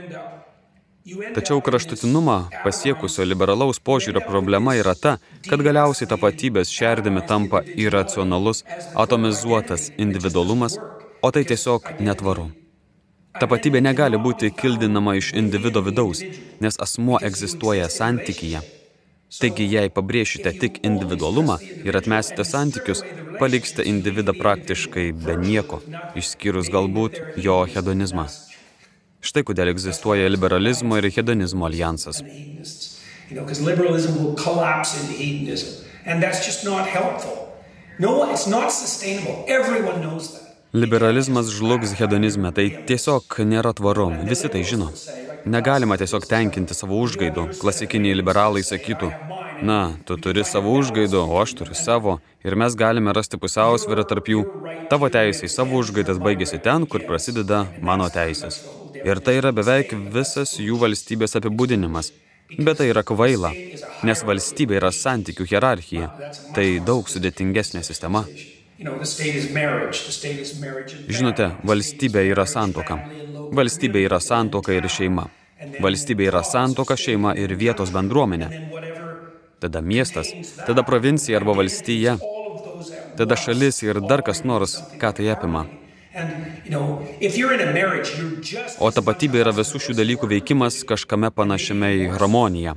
Tačiau 1.36 1.60
kraštutinumą 1.66 2.38
pasiekusio 2.64 3.26
liberalaus 3.26 3.82
požiūrio 3.82 4.22
problema 4.24 4.76
yra 4.78 4.94
ta, 4.96 5.18
kad 5.50 5.64
galiausiai 5.66 6.08
tapatybės 6.08 6.72
šerdami 6.72 7.26
tampa 7.28 7.64
iracionalus, 7.86 8.64
atomizuotas 9.04 9.90
individualumas, 9.98 10.78
o 11.22 11.32
tai 11.34 11.44
tiesiog 11.50 11.90
netvaru. 12.00 12.52
Tapatybė 13.42 13.82
negali 13.82 14.20
būti 14.22 14.52
kildinama 14.54 15.16
iš 15.18 15.34
individo 15.42 15.82
vidaus, 15.82 16.22
nes 16.62 16.78
asmuo 16.86 17.20
egzistuoja 17.32 17.90
santykyje. 17.90 18.62
Taigi, 19.32 19.64
jei 19.72 19.88
pabrėšite 19.96 20.52
tik 20.60 20.80
individualumą 20.88 21.56
ir 21.88 21.96
atmesite 21.96 22.44
santykius, 22.44 23.00
paliksite 23.40 23.86
individą 23.88 24.36
praktiškai 24.36 25.06
be 25.26 25.38
nieko, 25.40 25.80
išskyrus 26.20 26.68
galbūt 26.74 27.22
jo 27.46 27.62
hedonizmą. 27.74 28.26
Štai 29.24 29.46
kodėl 29.48 29.72
egzistuoja 29.72 30.28
liberalizmo 30.34 31.00
ir 31.00 31.08
hedonizmo 31.16 31.70
alijansas. 31.70 32.20
Liberalizmas 40.84 41.52
žlugs 41.56 41.96
hedonizme, 42.00 42.52
tai 42.56 42.68
tiesiog 42.88 43.40
nėra 43.48 43.72
tvaru, 43.80 44.10
visi 44.28 44.52
tai 44.52 44.68
žino. 44.68 44.92
Negalima 45.46 45.98
tiesiog 45.98 46.28
tenkinti 46.30 46.78
savo 46.78 47.02
užgaidų. 47.02 47.48
Klasikiniai 47.62 48.18
liberalai 48.18 48.62
sakytų, 48.66 49.12
Na, 49.62 49.94
tu 50.10 50.16
turi 50.18 50.42
savo 50.42 50.72
užgaidų, 50.74 51.20
o 51.22 51.38
aš 51.38 51.52
turiu 51.60 51.76
savo, 51.78 52.16
ir 52.42 52.56
mes 52.58 52.74
galime 52.74 53.14
rasti 53.14 53.38
pusiausvyrą 53.38 54.08
tarp 54.10 54.32
jų. 54.34 54.42
Tavo 54.90 55.10
teisė 55.14 55.46
į 55.46 55.52
savo 55.54 55.78
užgaidas 55.78 56.18
baigėsi 56.18 56.58
ten, 56.66 56.88
kur 56.90 57.06
prasideda 57.06 57.68
mano 57.86 58.08
teisės. 58.10 58.58
Ir 59.06 59.22
tai 59.22 59.38
yra 59.38 59.54
beveik 59.54 59.94
visas 60.16 60.56
jų 60.58 60.80
valstybės 60.82 61.38
apibūdinimas. 61.38 62.10
Bet 62.58 62.82
tai 62.82 62.90
yra 62.90 63.06
kvaila, 63.06 63.54
nes 64.04 64.26
valstybė 64.28 64.82
yra 64.82 64.90
santykių 64.92 65.46
hierarchija. 65.54 66.10
Tai 66.58 66.68
daug 66.88 67.06
sudėtingesnė 67.14 67.86
sistema. 67.86 68.26
Žinote, 71.06 71.52
valstybė 71.70 72.26
yra 72.34 72.50
santoka. 72.50 72.98
Valstybė 73.52 74.06
yra 74.08 74.20
santoka 74.24 74.74
ir 74.74 74.88
šeima. 74.90 75.28
Valstybė 75.82 76.32
yra 76.32 76.44
santoka, 76.48 76.98
šeima 76.98 77.36
ir 77.38 77.54
vietos 77.60 77.92
bendruomenė 77.94 78.50
tada 79.62 79.82
miestas, 79.82 80.28
tada 80.68 80.84
provincija 80.84 81.38
arba 81.38 81.54
valstija, 81.54 82.18
tada 83.18 83.38
šalis 83.38 83.84
ir 83.86 84.02
dar 84.10 84.24
kas 84.26 84.42
nors, 84.44 84.80
ką 85.02 85.14
tai 85.18 85.30
apima. 85.36 85.68
O 88.82 88.90
tapatybė 88.98 89.44
yra 89.44 89.54
visų 89.56 89.84
šių 89.86 89.96
dalykų 90.02 90.32
veikimas 90.34 90.82
kažkame 90.90 91.30
panašiame 91.38 91.94
į 92.02 92.10
harmoniją. 92.16 92.76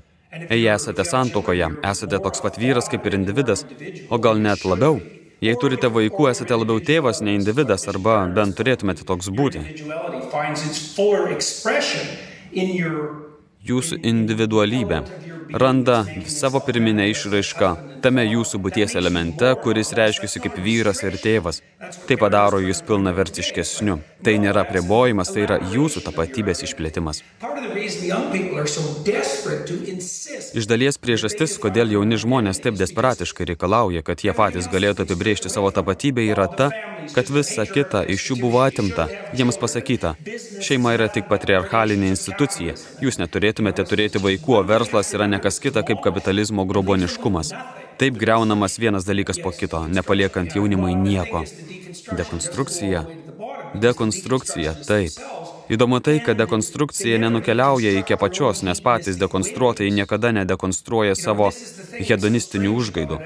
Jei 0.51 0.69
esate 0.75 1.07
santokoje, 1.09 1.71
esate 1.91 2.21
toks 2.21 2.45
pat 2.45 2.61
vyras 2.61 2.91
kaip 2.93 3.07
ir 3.09 3.17
individas, 3.17 3.65
o 4.11 4.21
gal 4.21 4.43
net 4.45 4.67
labiau. 4.69 5.01
Jei 5.43 5.57
turite 5.61 5.91
vaikų, 5.91 6.29
esate 6.31 6.57
labiau 6.57 6.81
tėvas 6.81 7.21
nei 7.25 7.35
individas, 7.39 7.89
arba 7.91 8.23
bent 8.37 8.57
turėtumėte 8.59 9.05
toks 9.09 9.31
būti. 9.35 9.65
Jūsų 13.65 13.99
individualybė 14.05 15.03
randa 15.55 16.05
savo 16.27 16.61
pirminę 16.61 17.07
išraišką 17.11 17.71
tame 18.05 18.25
jūsų 18.27 18.61
būties 18.65 18.97
elemente, 19.01 19.49
kuris 19.65 19.95
reiškiasi 19.97 20.43
kaip 20.45 20.59
vyras 20.61 21.01
ir 21.07 21.17
tėvas. 21.21 21.63
Tai 22.09 22.17
padaro 22.21 22.61
jūs 22.61 22.83
pilnavertiškesniu. 22.89 23.99
Tai 24.25 24.35
nėra 24.41 24.65
pribojimas, 24.69 25.31
tai 25.33 25.45
yra 25.47 25.59
jūsų 25.73 26.05
tapatybės 26.07 26.65
išplėtimas. 26.67 27.23
Iš 30.55 30.69
dalies 30.71 31.01
priežastis, 31.01 31.57
kodėl 31.61 31.93
jauni 31.97 32.19
žmonės 32.21 32.61
taip 32.65 32.79
desperatiškai 32.81 33.49
reikalauja, 33.53 34.05
kad 34.07 34.25
jie 34.25 34.33
patys 34.37 34.69
galėtų 34.73 35.05
apibrėžti 35.05 35.53
savo 35.53 35.73
tapatybę, 35.75 36.25
yra 36.33 36.49
ta, 36.49 36.71
kad 37.13 37.29
visa 37.33 37.67
kita 37.69 38.05
iš 38.09 38.31
jų 38.31 38.39
buvo 38.41 38.63
atimta. 38.65 39.09
Jiems 39.37 39.61
pasakyta, 39.61 40.15
šeima 40.65 40.95
yra 40.97 41.11
tik 41.13 41.29
patriarchalinė 41.29 42.13
institucija, 42.15 42.77
jūs 43.05 43.21
neturėtumėte 43.21 43.85
turėti 43.89 44.23
vaikų, 44.25 44.61
o 44.61 44.65
verslas 44.69 45.13
yra 45.17 45.29
ne 45.29 45.41
kas 45.45 45.61
kita 45.61 45.83
kaip 45.85 46.01
kapitalizmo 46.01 46.65
groboniškumas. 46.65 47.53
Taip 48.01 48.17
greunamas 48.17 48.79
vienas 48.79 49.05
dalykas 49.05 49.37
po 49.43 49.51
kito, 49.53 49.83
nepaliekant 49.89 50.57
jaunimui 50.57 50.95
nieko. 50.97 51.43
Dekonstrukcija. 52.17 53.05
Dekonstrukcija, 53.83 54.73
taip. 54.89 55.19
Įdomu 55.69 56.01
tai, 56.01 56.17
kad 56.25 56.41
dekonstrukcija 56.41 57.19
nenukeliauja 57.21 57.93
iki 57.99 58.17
apačios, 58.17 58.63
nes 58.65 58.81
patys 58.85 59.21
dekonstruotojai 59.21 59.93
niekada 59.99 60.33
nedekonstruoja 60.39 61.15
savo 61.21 61.51
hedonistinių 62.09 62.73
užgaidų. 62.81 63.21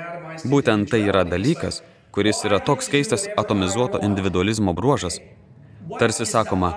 Būtent 0.51 0.91
tai 0.91 1.05
yra 1.07 1.23
dalykas, 1.27 1.83
kuris 2.15 2.43
yra 2.51 2.59
toks 2.59 2.91
keistas 2.91 3.29
atomizuoto 3.39 4.03
individualizmo 4.11 4.75
bruožas. 4.75 5.21
Tarsi 5.99 6.27
sakoma, 6.27 6.75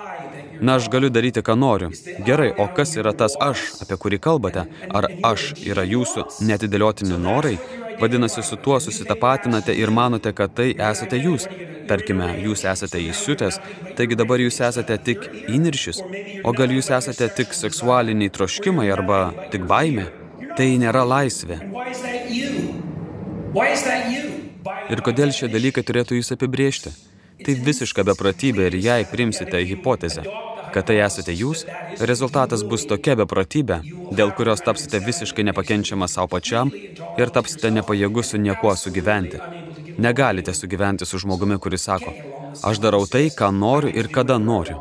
na 0.62 0.78
aš 0.78 0.88
galiu 0.92 1.10
daryti, 1.10 1.42
ką 1.44 1.58
noriu. 1.58 1.90
Gerai, 2.26 2.52
o 2.56 2.68
kas 2.76 2.96
yra 2.96 3.12
tas 3.12 3.36
aš, 3.40 3.68
apie 3.84 3.98
kurį 4.00 4.22
kalbate? 4.22 4.66
Ar 4.88 5.10
aš 5.26 5.52
yra 5.60 5.84
jūsų 5.84 6.28
netidėliotini 6.48 7.18
norai, 7.20 7.56
Vadinasi, 8.02 8.42
su 8.42 8.56
tuo 8.56 8.80
susitapatinate 8.80 9.74
ir 9.74 9.90
manote, 9.90 10.32
kad 10.32 10.54
tai 10.58 10.72
esate 10.90 11.20
jūs. 11.22 11.44
Tarkime, 11.86 12.32
jūs 12.42 12.64
esate 12.66 12.98
įsiutęs, 12.98 13.58
taigi 13.98 14.18
dabar 14.18 14.42
jūs 14.42 14.58
esate 14.66 14.96
tik 15.06 15.28
įniršis, 15.50 16.00
o 16.42 16.54
gal 16.56 16.74
jūs 16.74 16.90
esate 16.94 17.28
tik 17.36 17.54
seksualiniai 17.54 18.32
troškimai 18.34 18.88
arba 18.90 19.20
tik 19.54 19.66
baimė. 19.70 20.08
Tai 20.58 20.68
nėra 20.82 21.04
laisvė. 21.06 21.60
Ir 24.92 25.06
kodėl 25.06 25.30
šie 25.32 25.48
dalykai 25.52 25.86
turėtų 25.86 26.18
jūs 26.18 26.34
apibriežti? 26.34 26.90
Tai 27.42 27.54
visiška 27.66 28.02
beprotybė 28.06 28.66
ir 28.70 28.80
jei 28.82 29.06
primsite 29.10 29.62
hipotezę, 29.66 30.26
kad 30.74 30.86
tai 30.88 30.98
esate 31.04 31.34
jūs, 31.36 31.64
rezultatas 32.10 32.64
bus 32.68 32.86
tokia 32.88 33.16
beprotybė, 33.20 33.80
dėl 34.18 34.32
kurios 34.36 34.64
tapsite 34.64 35.00
visiškai 35.04 35.44
nepakenčiama 35.50 36.08
savo 36.08 36.30
pačiam 36.34 36.72
ir 36.72 37.32
tapsite 37.34 37.70
nepajėgus 37.76 38.32
su 38.32 38.40
niekuo 38.40 38.74
sugyventi. 38.76 39.40
Negalite 39.98 40.54
sugyventi 40.56 41.06
su 41.08 41.20
žmogumi, 41.22 41.58
kuris 41.60 41.84
sako, 41.88 42.14
aš 42.64 42.80
darau 42.84 43.04
tai, 43.06 43.28
ką 43.30 43.52
noriu 43.52 43.92
ir 43.92 44.08
kada 44.12 44.38
noriu. 44.40 44.80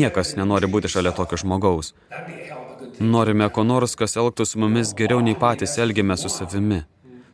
Niekas 0.00 0.36
nenori 0.38 0.70
būti 0.70 0.90
šalia 0.94 1.12
tokio 1.16 1.38
žmogaus. 1.42 1.92
Norime 3.00 3.48
ko 3.50 3.64
nors, 3.66 3.96
kas 3.98 4.14
elgtų 4.20 4.46
su 4.46 4.58
mumis 4.62 4.92
geriau 4.94 5.22
nei 5.24 5.34
patys 5.34 5.78
elgiame 5.82 6.16
su 6.16 6.30
savimi. 6.30 6.84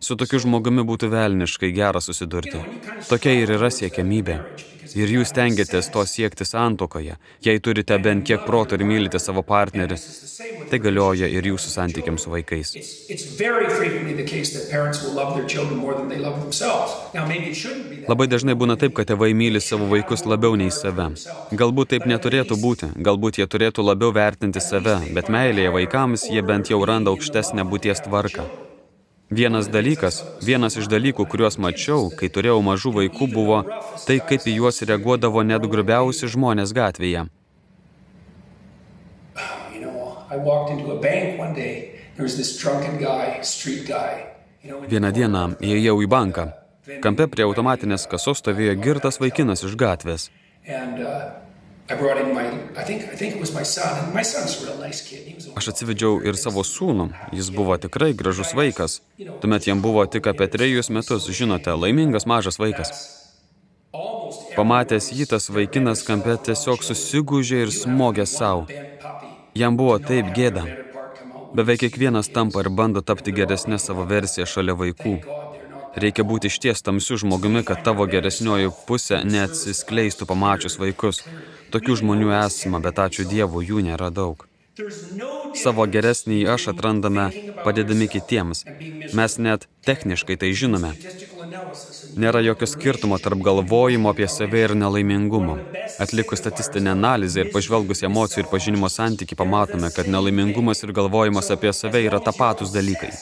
Su 0.01 0.17
tokiu 0.17 0.41
žmogumi 0.41 0.87
būtų 0.89 1.11
velniškai 1.13 1.73
gera 1.77 2.01
susidurti. 2.01 2.63
Tokia 3.09 3.35
ir 3.37 3.53
yra 3.59 3.69
siekiamybė. 3.69 4.39
Ir 4.99 5.11
jūs 5.15 5.31
tengiatės 5.35 5.91
to 5.95 6.03
siekti 6.09 6.47
santokoje, 6.49 7.17
jei 7.45 7.61
turite 7.63 7.99
bent 8.03 8.25
kiek 8.27 8.43
proto 8.47 8.79
ir 8.79 8.85
mylite 8.87 9.21
savo 9.23 9.43
partnerį, 9.47 9.99
tai 10.71 10.81
galioja 10.83 11.29
ir 11.31 11.47
jūsų 11.51 11.73
santykiams 11.75 12.27
su 12.27 12.33
vaikais. 12.33 12.73
Labai 18.11 18.27
dažnai 18.31 18.57
būna 18.63 18.79
taip, 18.81 18.97
kad 18.97 19.11
tėvai 19.11 19.31
myli 19.37 19.63
savo 19.63 19.91
vaikus 19.93 20.27
labiau 20.27 20.57
nei 20.59 20.73
save. 20.75 21.11
Galbūt 21.63 21.95
taip 21.95 22.09
neturėtų 22.11 22.59
būti, 22.65 22.91
galbūt 22.97 23.43
jie 23.43 23.47
turėtų 23.47 23.87
labiau 23.87 24.15
vertinti 24.17 24.63
save, 24.65 24.99
bet 25.15 25.31
meilėje 25.31 25.77
vaikams 25.77 26.27
jie 26.31 26.43
bent 26.43 26.73
jau 26.73 26.83
randa 26.87 27.15
aukštesnę 27.15 27.67
būties 27.71 28.07
tvarką. 28.09 28.70
Vienas 29.31 29.69
dalykas, 29.71 30.25
vienas 30.43 30.75
iš 30.75 30.89
dalykų, 30.91 31.23
kuriuos 31.31 31.55
mačiau, 31.63 32.09
kai 32.11 32.27
turėjau 32.35 32.57
mažų 32.67 32.91
vaikų, 32.97 33.29
buvo 33.31 33.61
tai, 34.03 34.17
kaip 34.27 34.43
į 34.43 34.57
juos 34.57 34.83
reaguodavo 34.83 35.45
net 35.47 35.63
grubiausi 35.71 36.27
žmonės 36.27 36.73
gatvėje. 36.75 37.29
Vieną 44.91 45.13
dieną 45.15 45.45
įėjau 45.63 45.95
į 46.03 46.09
banką. 46.11 46.49
Kampe 46.99 47.29
prie 47.31 47.47
automatinės 47.47 48.09
kasos 48.11 48.43
stovėjo 48.43 48.75
girtas 48.83 49.23
vaikinas 49.23 49.63
iš 49.63 49.79
gatvės. 49.79 50.27
And, 50.67 50.99
uh, 51.07 51.50
Aš 55.59 55.69
atsivedžiau 55.73 56.21
ir 56.23 56.37
savo 56.39 56.63
sūnų, 56.67 57.09
jis 57.35 57.49
buvo 57.55 57.75
tikrai 57.83 58.13
gražus 58.15 58.53
vaikas. 58.55 59.01
Tuomet 59.43 59.67
jam 59.67 59.83
buvo 59.83 60.05
tik 60.07 60.29
apie 60.31 60.47
trejus 60.53 60.91
metus, 60.95 61.27
žinote, 61.35 61.75
laimingas 61.75 62.29
mažas 62.31 62.61
vaikas. 62.63 62.93
Pamatęs 64.55 65.11
jį, 65.17 65.27
tas 65.33 65.51
vaikinas 65.51 66.05
kampe 66.07 66.37
tiesiog 66.47 66.85
susigūžė 66.87 67.65
ir 67.65 67.75
smogė 67.75 68.27
savo. 68.27 68.67
Jam 69.59 69.77
buvo 69.81 69.99
taip 69.99 70.31
gėda. 70.37 70.65
Beveik 71.59 71.83
kiekvienas 71.83 72.31
tampa 72.31 72.63
ir 72.63 72.71
bando 72.71 73.03
tapti 73.03 73.35
geresnė 73.35 73.81
savo 73.83 74.07
versiją 74.07 74.47
šalia 74.47 74.79
vaikų. 74.79 75.15
Reikia 75.99 76.23
būti 76.23 76.47
išties 76.47 76.85
tamsiu 76.87 77.19
žmogumi, 77.19 77.65
kad 77.67 77.83
tavo 77.83 78.07
geresnioji 78.07 78.71
pusė 78.87 79.25
neatsiskleistų 79.27 80.29
pamačius 80.31 80.79
vaikus. 80.79 81.25
Tokių 81.71 82.01
žmonių 82.03 82.33
esama, 82.45 82.81
bet 82.83 82.99
ačiū 82.99 83.27
Dievui, 83.31 83.67
jų 83.69 83.85
nėra 83.87 84.11
daug. 84.11 84.47
Savo 85.61 85.87
geresnį 85.87 86.45
aš 86.55 86.71
atrandame 86.73 87.31
padėdami 87.65 88.09
kitiems. 88.11 88.65
Mes 89.19 89.37
net 89.39 89.67
techniškai 89.87 90.37
tai 90.41 90.53
žinome. 90.61 90.93
Nėra 92.21 92.41
jokio 92.43 92.67
skirtumo 92.71 93.19
tarp 93.23 93.43
galvojimo 93.47 94.11
apie 94.13 94.29
save 94.29 94.65
ir 94.67 94.75
nelaimingumo. 94.79 95.59
Atlikus 96.05 96.43
statistinę 96.43 96.95
analizę 96.95 97.45
ir 97.45 97.53
pažvelgus 97.55 98.03
emocijų 98.09 98.45
ir 98.45 98.51
pažinimo 98.53 98.89
santyki, 98.91 99.39
pamatome, 99.39 99.91
kad 99.95 100.09
nelaimingumas 100.09 100.83
ir 100.85 100.95
galvojimas 100.97 101.51
apie 101.55 101.73
save 101.77 102.03
yra 102.09 102.23
tapatus 102.25 102.73
dalykai. 102.75 103.13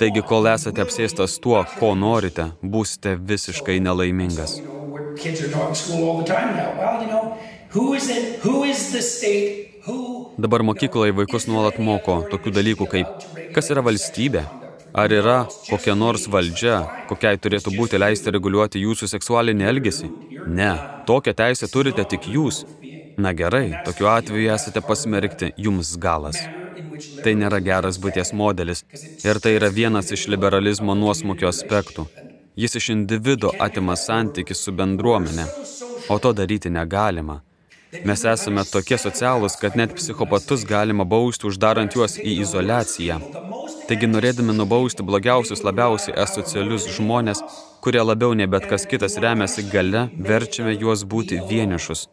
Taigi, 0.00 0.24
kol 0.28 0.48
esate 0.50 0.82
apsėstas 0.84 1.38
tuo, 1.42 1.62
ko 1.78 1.94
norite, 1.94 2.50
būsite 2.62 3.16
visiškai 3.32 3.78
nelaimingas. 3.86 4.58
Dabar 10.38 10.62
mokykloje 10.62 11.14
vaikus 11.16 11.46
nuolat 11.48 11.78
moko 11.80 12.18
tokių 12.28 12.52
dalykų 12.52 12.88
kaip 12.92 13.24
kas 13.54 13.70
yra 13.72 13.80
valstybė, 13.86 14.42
ar 14.92 15.12
yra 15.12 15.36
kokia 15.70 15.94
nors 15.96 16.26
valdžia, 16.28 16.78
kokiai 17.08 17.38
turėtų 17.40 17.72
būti 17.76 18.00
leisti 18.00 18.32
reguliuoti 18.34 18.82
jūsų 18.82 19.08
seksualinį 19.14 19.68
elgesį. 19.70 20.10
Ne, 20.52 20.72
tokią 21.08 21.32
teisę 21.38 21.68
turite 21.72 22.04
tik 22.08 22.28
jūs. 22.28 22.64
Na 23.16 23.32
gerai, 23.36 23.68
tokiu 23.86 24.08
atveju 24.08 24.50
esate 24.52 24.80
pasmerkti, 24.84 25.52
jums 25.56 25.94
galas. 26.00 26.40
Tai 27.24 27.32
nėra 27.40 27.60
geras 27.64 27.98
būties 28.02 28.32
modelis 28.36 28.84
ir 29.24 29.40
tai 29.40 29.54
yra 29.58 29.70
vienas 29.72 30.12
iš 30.12 30.26
liberalizmo 30.32 30.96
nuosmukio 30.96 31.48
aspektų. 31.48 32.04
Jis 32.56 32.76
iš 32.80 32.90
individo 32.92 33.52
atima 33.66 33.96
santyki 33.96 34.56
su 34.56 34.76
bendruomenė, 34.76 35.48
o 36.12 36.18
to 36.20 36.34
daryti 36.36 36.72
negalima. 36.72 37.40
Mes 38.00 38.22
esame 38.24 38.62
tokie 38.64 38.96
socialūs, 38.96 39.58
kad 39.60 39.74
net 39.76 39.90
psichopatus 39.98 40.62
galima 40.64 41.04
bausti 41.04 41.44
uždarant 41.50 41.92
juos 41.92 42.14
į 42.16 42.38
izolaciją. 42.40 43.18
Taigi 43.84 44.08
norėdami 44.08 44.54
nubausti 44.56 45.04
blogiausius 45.04 45.60
labiausiai 45.66 46.16
asocialius 46.24 46.88
žmonės, 46.96 47.44
kurie 47.84 48.00
labiau 48.00 48.32
nei 48.32 48.48
bet 48.48 48.64
kas 48.70 48.88
kitas 48.88 49.18
remiasi 49.20 49.66
gale, 49.68 50.06
verčiame 50.16 50.72
juos 50.72 51.04
būti 51.04 51.42
vienišus. 51.52 52.06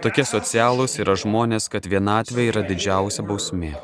Tokie 0.00 0.24
socialūs 0.24 0.96
yra 1.04 1.18
žmonės, 1.20 1.68
kad 1.68 1.84
vienatvė 1.84 2.48
yra 2.48 2.64
didžiausia 2.64 3.26
bausmė. 3.28 3.74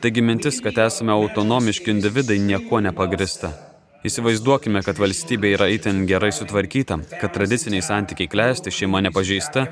Taigi 0.00 0.22
mintis, 0.24 0.62
kad 0.64 0.86
esame 0.86 1.12
autonomiški 1.12 1.92
individai, 1.92 2.40
nieko 2.40 2.80
nepagrista. 2.80 3.58
Įsivaizduokime, 4.00 4.80
kad 4.80 4.96
valstybė 4.96 5.50
yra 5.58 5.66
itin 5.68 6.06
gerai 6.08 6.30
sutvarkyta, 6.32 6.96
kad 7.20 7.34
tradiciniai 7.34 7.84
santykiai 7.84 8.30
klesti, 8.32 8.72
šeima 8.72 9.02
nepažeista, 9.04 9.66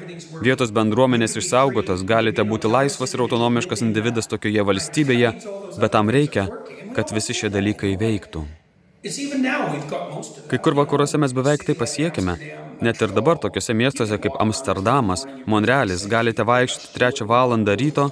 vietos 0.45 0.73
bendruomenės 0.77 1.38
išsaugotos, 1.41 2.05
galite 2.05 2.45
būti 2.45 2.69
laisvas 2.69 3.17
ir 3.17 3.25
autonomiškas 3.25 3.87
individas 3.87 4.29
tokioje 4.29 4.67
valstybėje, 4.69 5.33
bet 5.81 5.97
tam 5.97 6.12
reikia, 6.12 6.45
kad 6.93 7.14
visi 7.17 7.38
šie 7.41 7.49
dalykai 7.55 7.95
veiktų. 7.97 8.45
Kai 10.53 10.61
kur 10.61 10.77
vakaruose 10.77 11.17
mes 11.23 11.33
beveik 11.33 11.64
tai 11.64 11.79
pasiekime. 11.79 12.37
Net 12.85 13.01
ir 13.01 13.17
dabar 13.17 13.41
tokiuose 13.41 13.73
miestuose 13.75 14.21
kaip 14.21 14.37
Amsterdamas, 14.45 15.25
Monrealis 15.49 16.05
galite 16.11 16.45
vaikščioti 16.45 16.93
trečią 16.99 17.27
valandą 17.33 17.81
ryto 17.81 18.11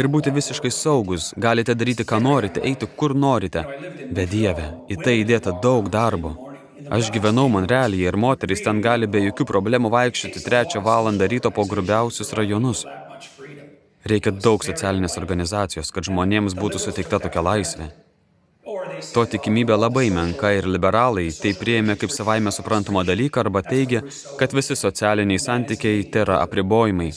ir 0.00 0.08
būti 0.12 0.32
visiškai 0.34 0.70
saugus, 0.74 1.30
galite 1.46 1.74
daryti, 1.78 2.06
ką 2.10 2.20
norite, 2.24 2.62
eiti 2.64 2.88
kur 3.00 3.14
norite. 3.14 3.64
Bet 4.10 4.32
Dieve, 4.32 4.66
į 4.90 4.98
tai 5.04 5.20
įdėta 5.22 5.56
daug 5.62 5.90
darbo. 5.92 6.34
Aš 6.90 7.10
gyvenau 7.14 7.46
Monrealyje 7.52 8.08
ir 8.08 8.16
moterys 8.16 8.64
ten 8.64 8.80
gali 8.82 9.06
be 9.06 9.20
jokių 9.28 9.46
problemų 9.52 9.92
vaikščioti 9.92 10.42
trečią 10.42 10.80
valandą 10.82 11.28
ryto 11.30 11.52
po 11.54 11.66
grubiausius 11.72 12.32
rajonus. 12.34 12.86
Reikia 14.10 14.32
daug 14.32 14.64
socialinės 14.64 15.18
organizacijos, 15.20 15.92
kad 15.94 16.08
žmonėms 16.08 16.56
būtų 16.56 16.80
suteikta 16.80 17.20
tokia 17.20 17.44
laisvė. 17.44 17.90
To 19.14 19.24
tikimybė 19.32 19.76
labai 19.76 20.08
menka 20.14 20.50
ir 20.56 20.66
liberalai 20.68 21.28
tai 21.36 21.52
prieėmė 21.60 21.96
kaip 22.00 22.12
savaime 22.14 22.52
suprantamą 22.54 23.04
dalyką 23.08 23.44
arba 23.44 23.62
teigia, 23.66 24.02
kad 24.40 24.54
visi 24.56 24.76
socialiniai 24.76 25.40
santykiai 25.40 26.04
tai 26.12 26.24
yra 26.24 26.40
apribojimai. 26.44 27.10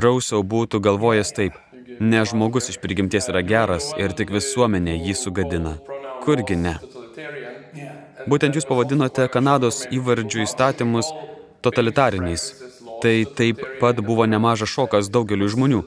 Rausau 0.00 0.42
būtų 0.42 0.80
galvojęs 0.80 1.32
taip, 1.36 1.58
ne 2.00 2.22
žmogus 2.24 2.70
iš 2.72 2.78
prigimties 2.80 3.28
yra 3.28 3.42
geras 3.44 3.90
ir 4.00 4.14
tik 4.16 4.32
visuomenė 4.32 4.96
jį 4.96 5.14
sugadina. 5.18 5.76
Kurgi 6.24 6.56
ne? 6.56 6.78
Būtent 8.30 8.56
jūs 8.56 8.68
pavadinote 8.68 9.26
Kanados 9.34 9.82
įvardžių 9.90 10.44
įstatymus 10.46 11.10
totalitariniais. 11.62 12.44
Tai 13.02 13.14
taip 13.38 13.60
pat 13.80 13.98
buvo 14.06 14.26
nemažas 14.30 14.70
šokas 14.70 15.10
daugeliu 15.10 15.48
žmonių. 15.50 15.82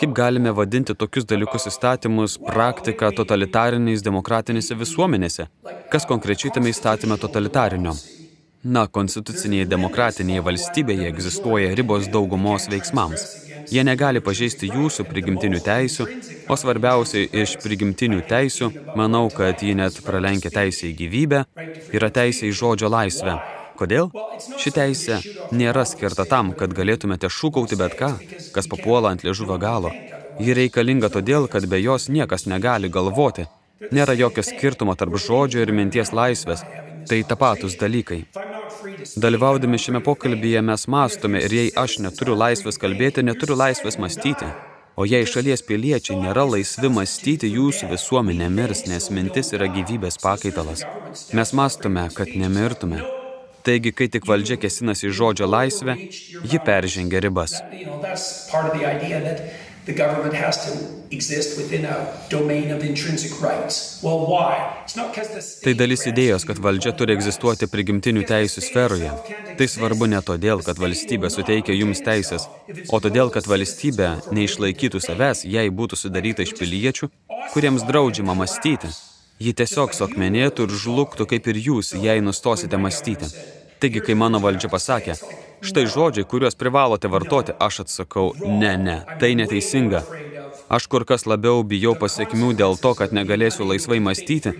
Kaip 0.00 0.14
galime 0.16 0.52
vadinti 0.56 0.94
tokius 0.96 1.26
dalykus 1.28 1.66
įstatymus 1.68 2.38
praktika 2.46 3.10
totalitariniais 3.12 4.04
demokratinėse 4.06 4.78
visuomenėse? 4.78 5.48
Kas 5.92 6.06
konkrečiai 6.08 6.54
tame 6.54 6.72
įstatyme 6.72 7.18
totalitarinio? 7.20 7.92
Na, 8.62 8.86
konstitucinėje 8.86 9.66
demokratinėje 9.68 10.46
valstybėje 10.46 11.10
egzistuoja 11.10 11.74
ribos 11.76 12.08
daugumos 12.12 12.68
veiksmams. 12.72 13.49
Jie 13.70 13.84
negali 13.86 14.18
pažeisti 14.18 14.66
jūsų 14.66 15.04
prigimtinių 15.06 15.60
teisių, 15.62 16.06
o 16.50 16.56
svarbiausiai 16.58 17.28
iš 17.42 17.54
prigimtinių 17.62 18.24
teisių, 18.26 18.70
manau, 18.98 19.28
kad 19.30 19.62
ji 19.62 19.76
net 19.78 20.00
pralenkia 20.06 20.50
teisę 20.50 20.88
į 20.90 20.96
gyvybę, 20.98 21.44
yra 21.94 22.10
teisė 22.10 22.50
į 22.50 22.56
žodžio 22.62 22.90
laisvę. 22.90 23.38
Kodėl? 23.78 24.10
Ši 24.60 24.72
teisė 24.76 25.20
nėra 25.56 25.86
skirta 25.88 26.26
tam, 26.28 26.50
kad 26.58 26.74
galėtumėte 26.76 27.30
šūkauti 27.32 27.78
bet 27.80 27.94
ką, 28.00 28.10
kas 28.52 28.68
papuola 28.68 29.14
ant 29.14 29.24
liežuvio 29.24 29.56
galo. 29.62 29.94
Ji 30.42 30.56
reikalinga 30.56 31.08
todėl, 31.14 31.46
kad 31.52 31.64
be 31.70 31.80
jos 31.80 32.10
niekas 32.12 32.48
negali 32.50 32.90
galvoti. 32.92 33.46
Nėra 33.94 34.18
jokio 34.18 34.44
skirtumo 34.44 34.98
tarp 34.98 35.16
žodžio 35.16 35.62
ir 35.64 35.72
minties 35.72 36.12
laisvės. 36.12 36.66
Tai 37.08 37.22
tapatus 37.30 37.78
dalykai. 37.80 38.24
Dalyvaudami 39.16 39.78
šiame 39.78 40.00
pokalbyje 40.04 40.62
mes 40.62 40.86
mastome 40.86 41.42
ir 41.44 41.54
jei 41.58 41.70
aš 41.82 41.98
neturiu 42.04 42.36
laisvės 42.38 42.80
kalbėti, 42.80 43.24
neturiu 43.26 43.58
laisvės 43.58 43.98
mąstyti. 44.02 44.48
O 45.00 45.06
jei 45.08 45.24
šalies 45.24 45.62
piliečiai 45.64 46.18
nėra 46.20 46.42
laisvi 46.48 46.90
mąstyti, 46.92 47.48
jūsų 47.54 47.92
visuomenė 47.92 48.50
mirs, 48.52 48.84
nes 48.90 49.08
mintis 49.14 49.54
yra 49.56 49.70
gyvybės 49.70 50.20
pakaitalas. 50.20 50.84
Mes 51.36 51.54
mastome, 51.56 52.08
kad 52.16 52.34
nemirtume. 52.42 53.00
Taigi, 53.64 53.92
kai 53.92 54.08
tik 54.12 54.28
valdžia 54.28 54.56
kesinasi 54.60 55.10
į 55.10 55.16
žodžio 55.16 55.48
laisvę, 55.48 55.96
ji 56.48 56.60
peržengia 56.64 57.20
ribas. 57.20 57.58
The 59.90 60.02
government 60.04 60.34
has 60.34 60.56
to 60.66 60.72
exist 61.10 61.58
within 61.58 61.84
a 61.84 61.96
domain 62.28 62.70
of 62.70 62.84
intrinsic 62.84 63.32
rights. 63.42 64.00
Well, 64.02 64.20
why? 64.32 64.52
It's 64.84 64.96
not 64.96 65.10
because 65.10 65.28
the 65.34 65.42
state 65.42 65.64
Tai 65.64 65.74
dalis 65.82 66.06
idėjos, 66.06 66.46
kad 66.46 66.60
valdžia 66.62 66.92
turi 66.98 67.16
egzistuoti 67.16 67.66
prigimtinių 67.70 68.22
teisų 68.28 68.62
sferoje. 68.62 69.10
Tai 69.58 69.66
svarbu 69.74 70.06
ne 70.12 70.20
todėl, 70.22 70.62
kad 70.66 70.78
valstybė 70.78 71.30
suteikia 71.34 71.74
jums 71.74 72.02
teisės, 72.06 72.46
o 72.94 73.02
todėl, 73.02 73.32
kad 73.34 73.50
valstybė 73.50 74.10
neišlaikytų 74.36 75.02
savęs, 75.02 75.42
jei 75.56 75.74
būtų 75.80 75.98
sudaryta 75.98 76.46
iš 76.46 76.54
piliečių, 76.60 77.10
kuriems 77.54 77.86
draudžiama 77.90 78.38
mąstyti. 78.38 78.94
Ji 79.40 79.56
tiesiog 79.56 79.96
sokmenėtų 79.96 80.68
ir 80.68 80.78
žlugtų 80.84 81.26
kaip 81.26 81.46
ir 81.50 81.62
jūs, 81.66 81.94
jei 81.98 82.20
nustosite 82.22 82.78
mąstyti. 82.78 83.32
Taigi, 83.80 84.02
kai 84.04 84.14
mano 84.14 84.38
valdžia 84.44 84.68
pasakė, 84.68 85.16
štai 85.62 85.86
žodžiai, 85.86 86.26
kuriuos 86.26 86.56
privalote 86.58 87.08
vartoti, 87.08 87.54
aš 87.60 87.84
atsakau, 87.84 88.32
ne, 88.44 88.72
ne, 88.76 88.96
tai 89.20 89.34
neteisinga. 89.38 90.02
Aš 90.70 90.86
kur 90.86 91.02
kas 91.02 91.26
labiau 91.26 91.64
bijau 91.66 91.96
pasiekmių 91.98 92.52
dėl 92.60 92.76
to, 92.78 92.92
kad 92.98 93.14
negalėsiu 93.16 93.66
laisvai 93.66 93.98
mąstyti, 94.06 94.52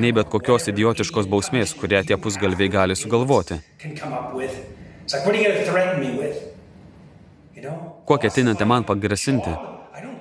nei 0.00 0.14
bet 0.16 0.30
kokios 0.32 0.70
idiotiškos 0.72 1.28
bausmės, 1.28 1.74
kurią 1.76 2.04
tie 2.08 2.16
pusgalviai 2.16 2.72
gali 2.72 2.96
sugalvoti. 2.96 3.60
Kuo 8.08 8.16
ketinate 8.22 8.64
man 8.64 8.88
pagrasinti? 8.88 9.52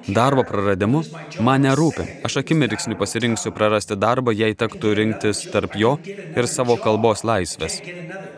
Darbo 0.07 0.43
praradimu? 0.47 1.01
Man 1.43 1.65
nerūpi. 1.67 2.05
Aš 2.27 2.39
akimirksniu 2.41 2.95
pasirinksiu 2.99 3.51
prarasti 3.55 3.97
darbą, 3.99 4.31
jei 4.31 4.55
tektų 4.55 4.93
rinktis 4.95 5.41
tarp 5.51 5.75
jo 5.75 5.97
ir 6.07 6.47
savo 6.47 6.77
kalbos 6.79 7.25
laisvės. 7.27 7.81